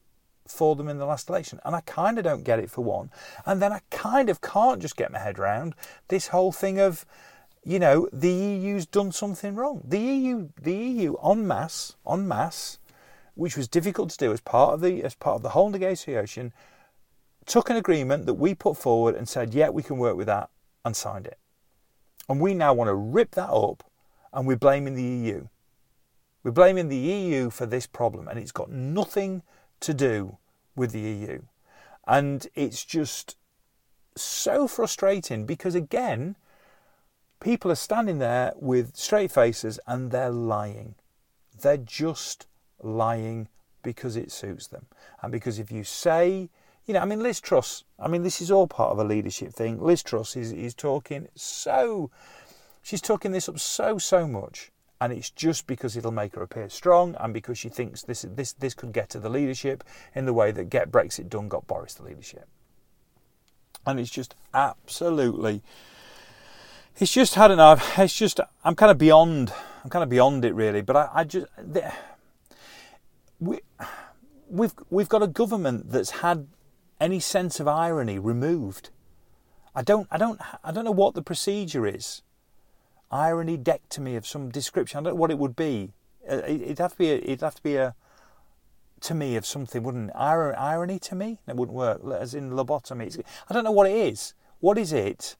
for 0.47 0.76
them 0.76 0.88
in 0.88 0.99
the 0.99 1.07
last 1.07 1.28
election. 1.28 1.61
And 1.64 1.75
I 1.75 1.81
kind 1.81 2.19
of 2.19 2.25
don't 2.25 2.45
get 2.45 2.59
it 2.59 2.71
for 2.71 2.83
one. 2.83 3.11
And 3.45 3.61
then 3.61 3.73
I 3.73 3.81
kind 3.90 4.31
of 4.31 4.40
can't 4.40 4.81
just 4.81 4.97
get 4.97 5.12
my 5.12 5.19
head 5.19 5.38
around 5.38 5.75
this 6.09 6.28
whole 6.28 6.52
thing 6.52 6.78
of, 6.78 7.05
you 7.64 7.78
know, 7.78 8.09
the 8.12 8.31
EU's 8.31 8.87
done 8.87 9.12
something 9.12 9.57
wrong. 9.57 9.83
The 9.85 9.99
EU, 9.99 10.49
the 10.61 10.75
EU 10.75 11.14
en 11.23 11.47
masse, 11.47 11.97
en 12.07 12.28
masse, 12.28 12.78
which 13.35 13.57
was 13.57 13.69
difficult 13.69 14.11
to 14.11 14.16
do 14.16 14.33
as 14.33 14.40
part 14.40 14.75
of 14.75 14.81
the 14.81 15.02
as 15.02 15.14
part 15.14 15.37
of 15.37 15.43
the 15.43 15.50
whole 15.50 15.69
negotiation, 15.69 16.52
took 17.45 17.69
an 17.71 17.76
agreement 17.76 18.26
that 18.26 18.35
we 18.35 18.55
put 18.55 18.76
forward 18.76 19.14
and 19.14 19.28
said, 19.28 19.52
yeah, 19.52 19.69
we 19.69 19.83
can 19.83 19.99
work 19.99 20.16
with 20.16 20.26
that, 20.26 20.49
and 20.85 20.97
signed 20.97 21.26
it. 21.26 21.38
And 22.28 22.40
we 22.40 22.55
now 22.55 22.73
want 22.73 22.88
to 22.88 22.95
rip 22.95 23.33
that 23.33 23.50
up, 23.50 23.85
and 24.33 24.47
we're 24.47 24.57
blaming 24.57 24.95
the 24.95 25.02
EU. 25.02 25.49
We're 26.47 26.53
blaming 26.53 26.88
the 26.88 26.97
EU 26.97 27.50
for 27.50 27.67
this 27.67 27.88
problem, 27.88 28.29
and 28.29 28.38
it's 28.38 28.53
got 28.53 28.71
nothing 28.71 29.43
to 29.81 29.93
do 29.93 30.37
with 30.76 30.93
the 30.93 31.00
EU. 31.00 31.43
And 32.07 32.47
it's 32.55 32.85
just 32.85 33.35
so 34.15 34.69
frustrating 34.69 35.45
because, 35.45 35.75
again, 35.75 36.37
people 37.41 37.73
are 37.73 37.75
standing 37.75 38.21
there 38.21 38.53
with 38.55 38.95
straight 38.95 39.33
faces 39.33 39.81
and 39.88 40.12
they're 40.12 40.31
lying. 40.31 40.95
They're 41.61 41.79
just 41.79 42.47
lying 42.81 43.49
because 43.83 44.15
it 44.15 44.31
suits 44.31 44.69
them. 44.69 44.87
And 45.23 45.33
because 45.33 45.59
if 45.59 45.73
you 45.73 45.83
say, 45.83 46.49
you 46.85 46.95
know, 46.95 47.00
I 47.00 47.07
mean, 47.07 47.25
Liz 47.25 47.41
Truss, 47.41 47.83
I 47.99 48.07
mean, 48.07 48.23
this 48.23 48.41
is 48.41 48.53
all 48.53 48.69
part 48.69 48.93
of 48.93 49.00
a 49.00 49.05
leadership 49.05 49.53
thing. 49.53 49.83
Liz 49.83 50.05
Truss 50.05 50.37
is, 50.37 50.53
is 50.53 50.75
talking 50.75 51.26
so, 51.35 52.12
she's 52.83 53.03
talking 53.03 53.33
this 53.33 53.49
up 53.49 53.59
so, 53.59 53.99
so 53.99 54.29
much 54.29 54.71
and 55.00 55.12
it's 55.12 55.31
just 55.31 55.67
because 55.67 55.97
it'll 55.97 56.11
make 56.11 56.35
her 56.35 56.43
appear 56.43 56.69
strong 56.69 57.15
and 57.21 57.35
because 57.35 57.59
she 57.59 57.69
thinks 57.69 58.03
this 58.03 58.25
this 58.29 58.53
this 58.55 58.75
could 58.75 58.93
get 58.93 59.09
to 59.11 59.19
the 59.19 59.29
leadership 59.29 59.85
in 60.15 60.26
the 60.26 60.33
way 60.33 60.50
that 60.50 60.71
get 60.71 60.91
Brexit 60.91 61.29
done 61.29 61.49
got 61.49 61.67
Boris 61.67 61.95
the 61.95 62.05
leadership. 62.05 62.49
And 63.87 64.00
it's 64.00 64.11
just 64.11 64.35
absolutely 64.55 65.62
it's 66.99 67.12
just 67.12 67.37
I 67.37 67.49
don't 67.49 67.59
know, 67.59 67.76
it's 67.99 68.17
just 68.17 68.41
I'm 68.65 68.75
kind 68.75 68.91
of 68.91 68.99
beyond 68.99 69.53
I'm 69.85 69.91
kind 69.91 70.03
of 70.03 70.09
beyond 70.09 70.45
it 70.45 70.55
really, 70.55 70.81
but 70.81 70.97
I, 70.97 71.09
I 71.15 71.25
just 71.25 71.47
we 73.38 73.61
we've 74.49 74.75
we've 74.91 75.09
got 75.09 75.23
a 75.23 75.26
government 75.26 75.91
that's 75.91 76.11
had 76.11 76.49
any 76.99 77.21
sense 77.21 77.61
of 77.61 77.69
irony 77.69 78.19
removed. 78.19 78.88
I 79.75 79.83
don't 79.83 80.09
I 80.11 80.17
don't 80.17 80.41
I 80.65 80.73
don't 80.73 80.87
know 80.87 80.91
what 80.91 81.15
the 81.15 81.23
procedure 81.23 81.87
is 81.87 82.23
irony 83.11 83.57
dectomy 83.57 84.17
of 84.17 84.27
some 84.27 84.51
description. 84.51 84.99
I 84.99 85.03
don't 85.03 85.15
know 85.15 85.21
what 85.21 85.31
it 85.31 85.39
would 85.39 85.57
be. 85.57 85.93
Uh, 86.29 86.43
it'd 86.47 86.79
have 86.79 86.93
to 86.93 86.99
be. 86.99 87.11
A, 87.11 87.17
it'd 87.17 87.41
have 87.41 87.55
to 87.57 87.63
be 87.63 87.77
a 87.77 87.95
to 89.01 89.15
me 89.15 89.37
of 89.37 89.47
something, 89.47 89.83
wouldn't 89.83 90.11
it? 90.11 90.17
irony 90.17 90.99
to 90.99 91.15
me? 91.15 91.39
That 91.47 91.57
wouldn't 91.57 91.77
work. 91.77 92.01
As 92.19 92.35
in 92.35 92.51
lobotomy. 92.51 93.07
It's, 93.07 93.19
I 93.49 93.55
don't 93.55 93.64
know 93.64 93.73
what 93.73 93.88
it 93.88 93.97
is. 93.97 94.35
What 94.61 94.79
is 94.79 94.92
it? 94.92 95.37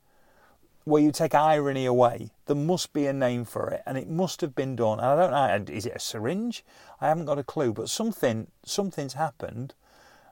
Where 0.85 1.02
you 1.02 1.11
take 1.11 1.35
irony 1.35 1.85
away, 1.85 2.31
there 2.46 2.55
must 2.55 2.92
be 2.92 3.07
a 3.07 3.12
name 3.12 3.44
for 3.44 3.70
it, 3.70 3.83
and 3.87 3.98
it 3.98 4.09
must 4.09 4.40
have 4.40 4.55
been 4.55 4.76
done. 4.76 5.00
And 5.00 5.09
I 5.09 5.16
don't 5.16 5.66
know. 5.66 5.74
Is 5.74 5.85
it 5.85 5.96
a 5.96 5.98
syringe? 5.98 6.64
I 7.00 7.09
haven't 7.09 7.24
got 7.24 7.40
a 7.40 7.42
clue. 7.42 7.72
But 7.72 7.90
something, 7.90 8.46
something's 8.64 9.14
happened 9.14 9.74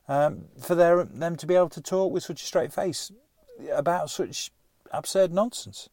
um, 0.07 0.45
for 0.61 0.77
their, 0.77 1.03
them 1.05 1.35
to 1.37 1.47
be 1.47 1.57
able 1.57 1.71
to 1.71 1.81
talk 1.81 2.13
with 2.13 2.23
such 2.23 2.43
a 2.43 2.47
straight 2.47 2.73
face 2.73 3.11
about 3.73 4.11
such 4.11 4.53
absurd 4.93 5.33
nonsense. 5.33 5.89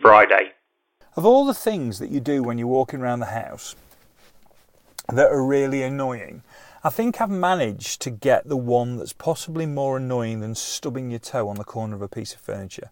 Friday. 0.00 0.52
Of 1.14 1.26
all 1.26 1.44
the 1.44 1.52
things 1.52 1.98
that 1.98 2.10
you 2.10 2.20
do 2.20 2.42
when 2.42 2.56
you're 2.56 2.66
walking 2.66 3.00
around 3.00 3.20
the 3.20 3.26
house 3.26 3.76
that 5.12 5.30
are 5.30 5.44
really 5.44 5.82
annoying, 5.82 6.42
I 6.82 6.88
think 6.88 7.20
I've 7.20 7.28
managed 7.28 8.00
to 8.02 8.10
get 8.10 8.48
the 8.48 8.56
one 8.56 8.96
that's 8.96 9.12
possibly 9.12 9.66
more 9.66 9.98
annoying 9.98 10.40
than 10.40 10.54
stubbing 10.54 11.10
your 11.10 11.20
toe 11.20 11.50
on 11.50 11.56
the 11.56 11.64
corner 11.64 11.94
of 11.94 12.00
a 12.00 12.08
piece 12.08 12.32
of 12.32 12.40
furniture. 12.40 12.90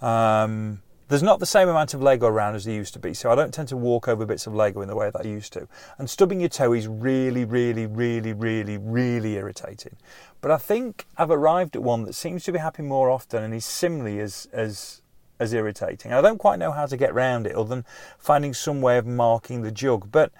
Um, 0.00 0.82
there's 1.12 1.22
not 1.22 1.40
the 1.40 1.46
same 1.46 1.68
amount 1.68 1.92
of 1.92 2.02
Lego 2.02 2.26
around 2.26 2.54
as 2.54 2.64
there 2.64 2.74
used 2.74 2.94
to 2.94 2.98
be, 2.98 3.12
so 3.12 3.30
I 3.30 3.34
don't 3.34 3.52
tend 3.52 3.68
to 3.68 3.76
walk 3.76 4.08
over 4.08 4.24
bits 4.24 4.46
of 4.46 4.54
Lego 4.54 4.80
in 4.80 4.88
the 4.88 4.96
way 4.96 5.10
that 5.10 5.26
I 5.26 5.28
used 5.28 5.52
to. 5.52 5.68
And 5.98 6.08
stubbing 6.08 6.40
your 6.40 6.48
toe 6.48 6.72
is 6.72 6.88
really, 6.88 7.44
really, 7.44 7.84
really, 7.84 8.32
really, 8.32 8.78
really 8.78 9.34
irritating. 9.34 9.96
But 10.40 10.52
I 10.52 10.56
think 10.56 11.04
I've 11.18 11.30
arrived 11.30 11.76
at 11.76 11.82
one 11.82 12.04
that 12.04 12.14
seems 12.14 12.44
to 12.44 12.52
be 12.52 12.58
happening 12.58 12.88
more 12.88 13.10
often 13.10 13.42
and 13.42 13.52
is 13.52 13.66
similarly 13.66 14.20
as 14.20 14.48
as 14.54 15.02
as 15.38 15.52
irritating. 15.52 16.14
I 16.14 16.22
don't 16.22 16.38
quite 16.38 16.58
know 16.58 16.72
how 16.72 16.86
to 16.86 16.96
get 16.96 17.12
round 17.12 17.46
it, 17.46 17.56
other 17.56 17.68
than 17.68 17.84
finding 18.16 18.54
some 18.54 18.80
way 18.80 18.96
of 18.96 19.06
marking 19.06 19.60
the 19.60 19.70
jug. 19.70 20.10
But 20.10 20.32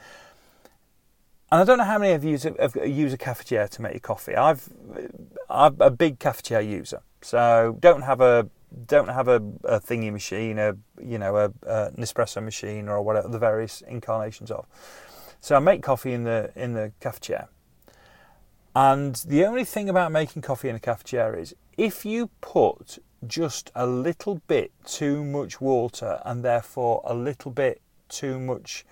and 1.51 1.61
I 1.61 1.65
don't 1.65 1.77
know 1.77 1.85
how 1.85 1.99
many 1.99 2.15
of 2.15 2.25
you 2.25 2.39
have, 2.59 2.77
use 2.77 3.13
a 3.13 3.19
cafetiere 3.19 3.69
to 3.69 3.83
make 3.83 3.93
your 3.93 4.01
coffee. 4.01 4.37
I've 4.37 4.71
I'm 5.51 5.77
a 5.81 5.91
big 5.91 6.19
cafetiere 6.19 6.67
user, 6.67 7.03
so 7.21 7.77
don't 7.79 8.03
have 8.03 8.23
a 8.23 8.49
don't 8.87 9.09
have 9.09 9.29
a, 9.29 9.37
a 9.65 9.81
thingy 9.81 10.13
machine, 10.13 10.59
a 10.59 10.77
you 11.01 11.19
know 11.19 11.37
a, 11.37 11.53
a, 11.67 11.87
an 11.87 11.97
espresso 11.97 12.43
machine 12.43 12.89
or 12.89 13.03
whatever 13.03 13.29
the 13.29 13.39
various 13.39 13.81
incarnations 13.83 14.51
of. 14.51 14.67
So 15.41 15.57
I 15.57 15.59
make 15.59 15.83
coffee 15.83 16.13
in 16.13 16.25
the 16.25 16.51
in 16.55 16.75
the 16.75 16.93
cafetiere. 17.01 17.49
And 18.75 19.17
the 19.27 19.45
only 19.45 19.65
thing 19.65 19.89
about 19.89 20.13
making 20.13 20.43
coffee 20.43 20.69
in 20.69 20.77
a 20.77 20.81
cafetiere 20.81 21.39
is 21.39 21.55
if 21.77 22.05
you 22.05 22.31
put 22.41 22.99
just 23.27 23.71
a 23.75 23.87
little 23.87 24.41
bit 24.47 24.73
too 24.85 25.25
much 25.25 25.61
water 25.61 26.21
and 26.25 26.45
therefore 26.45 27.03
a 27.05 27.15
little 27.15 27.51
bit 27.51 27.81
too 28.09 28.39
much 28.39 28.85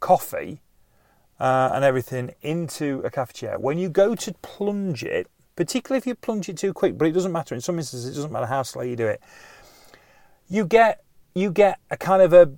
coffee 0.00 0.60
uh, 1.38 1.70
and 1.72 1.84
everything 1.84 2.34
into 2.42 3.00
a 3.04 3.10
cafetiere, 3.10 3.58
when 3.58 3.78
you 3.78 3.88
go 3.88 4.14
to 4.14 4.32
plunge 4.42 5.04
it, 5.04 5.28
particularly 5.58 5.98
if 5.98 6.06
you 6.06 6.14
plunge 6.14 6.48
it 6.48 6.56
too 6.56 6.72
quick, 6.72 6.96
but 6.96 7.08
it 7.08 7.10
doesn't 7.10 7.32
matter. 7.32 7.52
In 7.52 7.60
some 7.60 7.80
instances, 7.80 8.08
it 8.08 8.14
doesn't 8.14 8.30
matter 8.30 8.46
how 8.46 8.62
slow 8.62 8.82
you 8.82 8.94
do 8.94 9.08
it. 9.08 9.20
You 10.48 10.64
get 10.64 11.02
you 11.34 11.50
get 11.50 11.80
a 11.90 11.96
kind 11.96 12.22
of 12.22 12.32
a 12.32 12.52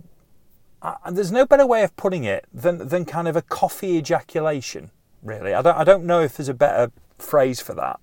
there's 1.10 1.32
no 1.32 1.46
better 1.46 1.66
way 1.66 1.82
of 1.82 1.96
putting 1.96 2.24
it 2.24 2.44
than 2.52 2.88
than 2.88 3.06
kind 3.06 3.26
of 3.26 3.36
a 3.36 3.42
coffee 3.42 3.96
ejaculation. 3.96 4.90
Really, 5.22 5.54
I 5.54 5.62
don't 5.62 5.78
I 5.78 5.82
don't 5.82 6.04
know 6.04 6.20
if 6.20 6.36
there's 6.36 6.50
a 6.50 6.54
better 6.54 6.92
phrase 7.16 7.58
for 7.58 7.74
that. 7.74 8.00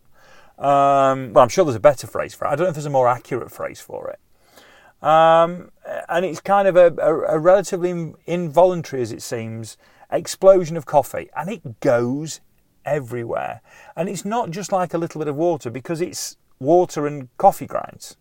Um, 0.58 1.32
well, 1.34 1.44
I'm 1.44 1.50
sure 1.50 1.64
there's 1.64 1.76
a 1.76 1.80
better 1.80 2.08
phrase 2.08 2.34
for 2.34 2.46
it. 2.46 2.50
I 2.50 2.56
don't 2.56 2.66
know 2.66 2.70
if 2.70 2.76
there's 2.76 2.88
a 2.88 2.90
more 2.90 3.08
accurate 3.08 3.52
phrase 3.52 3.80
for 3.80 4.10
it. 4.10 5.08
Um, 5.08 5.70
and 6.10 6.26
it's 6.26 6.40
kind 6.42 6.68
of 6.68 6.76
a, 6.76 6.92
a, 7.00 7.36
a 7.36 7.40
relatively 7.40 8.16
involuntary, 8.26 9.04
as 9.04 9.12
it 9.12 9.22
seems, 9.22 9.78
explosion 10.10 10.76
of 10.76 10.88
coffee, 10.88 11.30
and 11.36 11.52
it 11.52 11.80
goes 11.82 12.42
everywhere. 12.88 13.62
And 13.96 14.10
it's 14.10 14.26
not 14.26 14.50
just 14.50 14.72
like 14.72 14.96
a 14.96 14.98
little 14.98 15.20
bit 15.20 15.28
of 15.28 15.36
water 15.36 15.70
because 15.70 16.02
it's 16.02 16.38
water 16.60 17.06
and 17.06 17.30
coffee 17.38 17.68
grinds. 17.68 18.18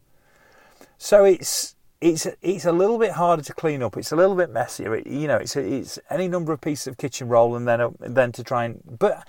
So 0.99 1.25
it's 1.25 1.77
it's 2.01 2.27
it's 2.43 2.67
a 2.67 2.73
little 2.73 2.99
bit 2.99 3.13
harder 3.13 3.43
to 3.43 3.55
clean 3.55 3.83
up. 3.83 3.97
It's 3.97 4.13
a 4.13 4.17
little 4.17 4.35
bit 4.35 4.51
messier. 4.51 4.97
It, 4.97 5.07
you 5.07 5.29
know, 5.29 5.37
it's 5.37 5.57
it's 5.57 5.99
any 6.11 6.29
number 6.29 6.53
of 6.53 6.61
pieces 6.61 6.89
of 6.89 6.99
kitchen 6.99 7.29
roll 7.29 7.57
and 7.57 7.67
then 7.67 7.81
uh, 7.81 7.91
then 8.01 8.33
to 8.33 8.45
try 8.45 8.65
and 8.67 8.83
but 8.99 9.27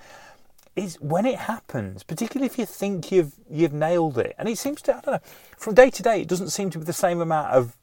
it's 0.76 1.00
when 1.00 1.26
it 1.26 1.38
happens, 1.38 2.02
particularly 2.02 2.46
if 2.46 2.58
you 2.58 2.66
think 2.66 3.10
you've 3.10 3.34
you've 3.50 3.72
nailed 3.72 4.18
it, 4.18 4.34
and 4.38 4.48
it 4.48 4.58
seems 4.58 4.82
to 4.82 4.96
I 4.96 5.00
don't 5.00 5.14
know 5.14 5.20
from 5.56 5.74
day 5.74 5.90
to 5.90 6.02
day 6.02 6.20
it 6.20 6.28
doesn't 6.28 6.50
seem 6.50 6.70
to 6.70 6.78
be 6.78 6.84
the 6.84 6.92
same 6.92 7.20
amount 7.20 7.52
of 7.52 7.76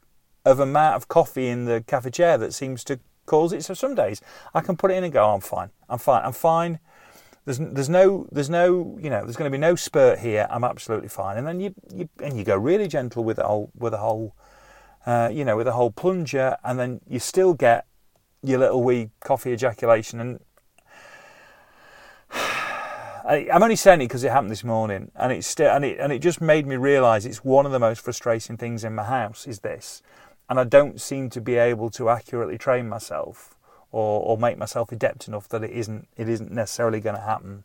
of 0.46 0.60
amount 0.60 0.96
of 0.96 1.08
coffee 1.08 1.48
in 1.48 1.66
the 1.66 1.84
cafetiere 1.88 2.40
that 2.40 2.54
seems 2.54 2.84
to 2.86 3.00
cause 3.26 3.54
it. 3.54 3.64
So 3.64 3.74
some 3.74 3.96
days 3.96 4.22
I 4.54 4.62
can 4.62 4.78
put 4.78 4.92
it 4.92 4.96
in 4.96 5.04
and 5.04 5.12
go, 5.12 5.26
oh, 5.26 5.34
I'm 5.36 5.42
fine, 5.42 5.72
I'm 5.90 5.98
fine, 6.00 6.24
I'm 6.24 6.34
fine. 6.34 6.80
There's 7.46 7.60
there's 7.60 7.90
no 7.90 8.28
there's 8.32 8.50
no 8.50 8.98
you 9.00 9.10
know 9.10 9.24
there's 9.24 9.36
going 9.36 9.50
to 9.50 9.56
be 9.56 9.60
no 9.60 9.76
spurt 9.76 10.20
here. 10.20 10.48
I'm 10.50 10.64
absolutely 10.64 11.10
fine. 11.10 11.38
And 11.38 11.48
then 11.48 11.60
you, 11.60 11.76
you 11.94 12.10
and 12.22 12.38
you 12.38 12.44
go 12.44 12.58
really 12.58 12.88
gentle 12.88 13.24
with 13.24 13.38
the 13.38 13.46
whole 13.46 13.72
with 13.76 13.92
the 13.92 14.00
whole 14.00 14.36
uh, 15.06 15.30
you 15.32 15.46
know 15.46 15.56
with 15.56 15.68
the 15.68 15.74
whole 15.74 15.92
plunger, 15.92 16.58
and 16.64 16.80
then 16.80 17.02
you 17.08 17.20
still 17.20 17.54
get 17.54 17.86
your 18.42 18.60
little 18.60 18.84
wee 18.84 19.12
coffee 19.20 19.54
ejaculation. 19.54 20.20
And 20.20 20.40
I, 22.32 23.48
I'm 23.54 23.62
only 23.62 23.76
saying 23.76 24.02
it 24.02 24.06
because 24.06 24.24
it 24.24 24.32
happened 24.32 24.52
this 24.52 24.64
morning, 24.64 25.12
and 25.16 25.32
it's 25.32 25.46
still, 25.46 25.72
and 25.72 25.86
it 25.86 26.00
and 26.00 26.12
it 26.12 26.20
just 26.20 26.42
made 26.42 26.66
me 26.66 26.78
realise 26.78 27.26
it's 27.26 27.44
one 27.44 27.68
of 27.68 27.72
the 27.72 27.80
most 27.80 28.02
frustrating 28.02 28.58
things 28.58 28.84
in 28.84 28.96
my 28.96 29.04
house 29.04 29.46
is 29.46 29.60
this, 29.60 30.02
and 30.50 30.60
I 30.60 30.64
don't 30.64 31.00
seem 31.00 31.30
to 31.30 31.42
be 31.42 31.58
able 31.58 31.92
to 31.92 32.10
accurately 32.10 32.58
train 32.58 32.90
myself 32.90 33.55
or, 33.96 34.20
or 34.22 34.38
make 34.38 34.58
myself 34.58 34.92
adept 34.92 35.30
enough 35.30 35.48
that 35.48 35.64
it 35.64 35.72
isn't 35.72 36.06
it 36.18 36.28
isn't 36.28 36.52
necessarily 36.52 37.00
going 37.00 37.16
to 37.16 37.22
happen. 37.22 37.64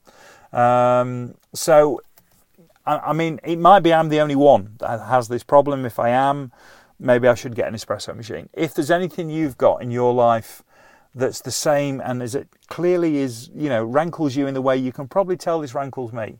Um, 0.52 1.34
so, 1.52 2.00
I, 2.86 2.98
I 2.98 3.12
mean, 3.12 3.40
it 3.42 3.58
might 3.58 3.80
be 3.80 3.92
I'm 3.92 4.10
the 4.10 4.20
only 4.20 4.36
one 4.36 4.76
that 4.78 5.00
has 5.00 5.26
this 5.26 5.42
problem. 5.42 5.84
If 5.84 5.98
I 5.98 6.10
am, 6.10 6.52
maybe 7.00 7.26
I 7.26 7.34
should 7.34 7.56
get 7.56 7.66
an 7.66 7.74
espresso 7.74 8.14
machine. 8.14 8.48
If 8.52 8.74
there's 8.74 8.92
anything 8.92 9.28
you've 9.28 9.58
got 9.58 9.82
in 9.82 9.90
your 9.90 10.14
life 10.14 10.62
that's 11.16 11.40
the 11.40 11.50
same 11.50 12.00
and 12.00 12.22
as 12.22 12.36
it 12.36 12.46
clearly 12.68 13.16
is, 13.16 13.50
you 13.52 13.68
know, 13.68 13.84
rankles 13.84 14.36
you 14.36 14.46
in 14.46 14.54
the 14.54 14.62
way 14.62 14.76
you 14.76 14.92
can 14.92 15.08
probably 15.08 15.36
tell 15.36 15.60
this 15.60 15.74
rankles 15.74 16.12
me, 16.12 16.38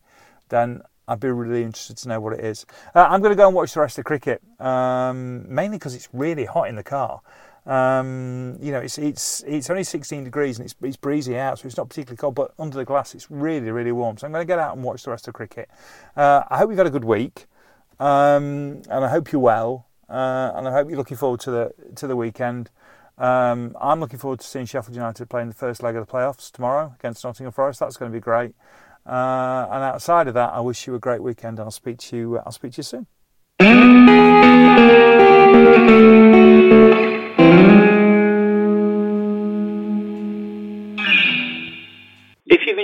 then 0.50 0.83
I'd 1.09 1.18
be 1.18 1.31
really 1.31 1.64
interested 1.64 1.96
to 1.96 2.09
know 2.09 2.20
what 2.20 2.35
it 2.35 2.44
is. 2.44 2.64
Uh, 2.94 3.09
I'm 3.11 3.20
going 3.20 3.33
to 3.33 3.37
go 3.37 3.48
and 3.48 3.57
watch 3.57 3.74
the 3.74 3.81
rest 3.81 3.98
of 3.98 4.05
cricket, 4.05 4.40
um, 4.61 5.53
mainly 5.53 5.79
because 5.79 5.96
it's 5.96 6.09
really 6.12 6.44
hot 6.44 6.68
in 6.68 6.76
the 6.76 6.85
car. 6.85 7.22
Um, 7.66 8.57
you 8.61 8.73
know, 8.73 8.81
it's 8.81 8.99
it's 8.99 9.42
it's 9.46 9.70
only 9.70 9.85
16 9.85 10.25
degrees 10.25 10.59
and 10.59 10.64
it's 10.64 10.75
it's 10.83 10.96
breezy 10.96 11.37
out, 11.37 11.59
so 11.59 11.66
it's 11.66 11.77
not 11.77 11.88
particularly 11.88 12.16
cold. 12.16 12.35
But 12.35 12.53
under 12.59 12.77
the 12.77 12.85
glass, 12.85 13.14
it's 13.14 13.31
really 13.31 13.70
really 13.70 13.92
warm. 13.92 14.16
So 14.18 14.27
I'm 14.27 14.33
going 14.33 14.42
to 14.42 14.46
get 14.46 14.59
out 14.59 14.75
and 14.75 14.85
watch 14.85 15.05
the 15.05 15.11
rest 15.11 15.29
of 15.29 15.35
cricket. 15.35 15.68
Uh, 16.16 16.42
I 16.49 16.59
hope 16.59 16.70
you've 16.70 16.79
had 16.79 16.87
a 16.87 16.90
good 16.90 17.05
week, 17.05 17.46
um, 17.99 18.83
and 18.88 19.05
I 19.05 19.09
hope 19.09 19.31
you're 19.33 19.40
well, 19.40 19.87
uh, 20.09 20.53
and 20.55 20.66
I 20.66 20.73
hope 20.73 20.88
you're 20.88 20.99
looking 20.99 21.16
forward 21.16 21.40
to 21.40 21.51
the 21.51 21.73
to 21.96 22.07
the 22.07 22.16
weekend. 22.16 22.70
Um, 23.18 23.77
I'm 23.79 24.01
looking 24.01 24.18
forward 24.18 24.40
to 24.40 24.46
seeing 24.46 24.64
Sheffield 24.64 24.96
United 24.96 25.29
playing 25.29 25.49
the 25.49 25.55
first 25.55 25.83
leg 25.83 25.94
of 25.94 26.07
the 26.07 26.11
playoffs 26.11 26.51
tomorrow 26.51 26.94
against 26.99 27.23
Nottingham 27.23 27.53
Forest. 27.53 27.81
That's 27.81 27.99
going 27.99 28.11
to 28.11 28.16
be 28.16 28.20
great. 28.20 28.55
Uh, 29.07 29.66
and 29.70 29.85
outside 29.85 30.27
of 30.29 30.35
that, 30.35 30.55
I 30.55 30.61
wish 30.61 30.87
you 30.87 30.94
a 30.94 30.99
great 30.99 31.23
weekend. 31.23 31.61
I'll 31.61 31.70
speak 31.70 31.99
to 31.99 32.16
you. 32.16 32.38
I'll 32.38 32.53
speak 32.53 32.73
to 32.73 32.79
you 32.79 32.83
soon. 32.83 33.07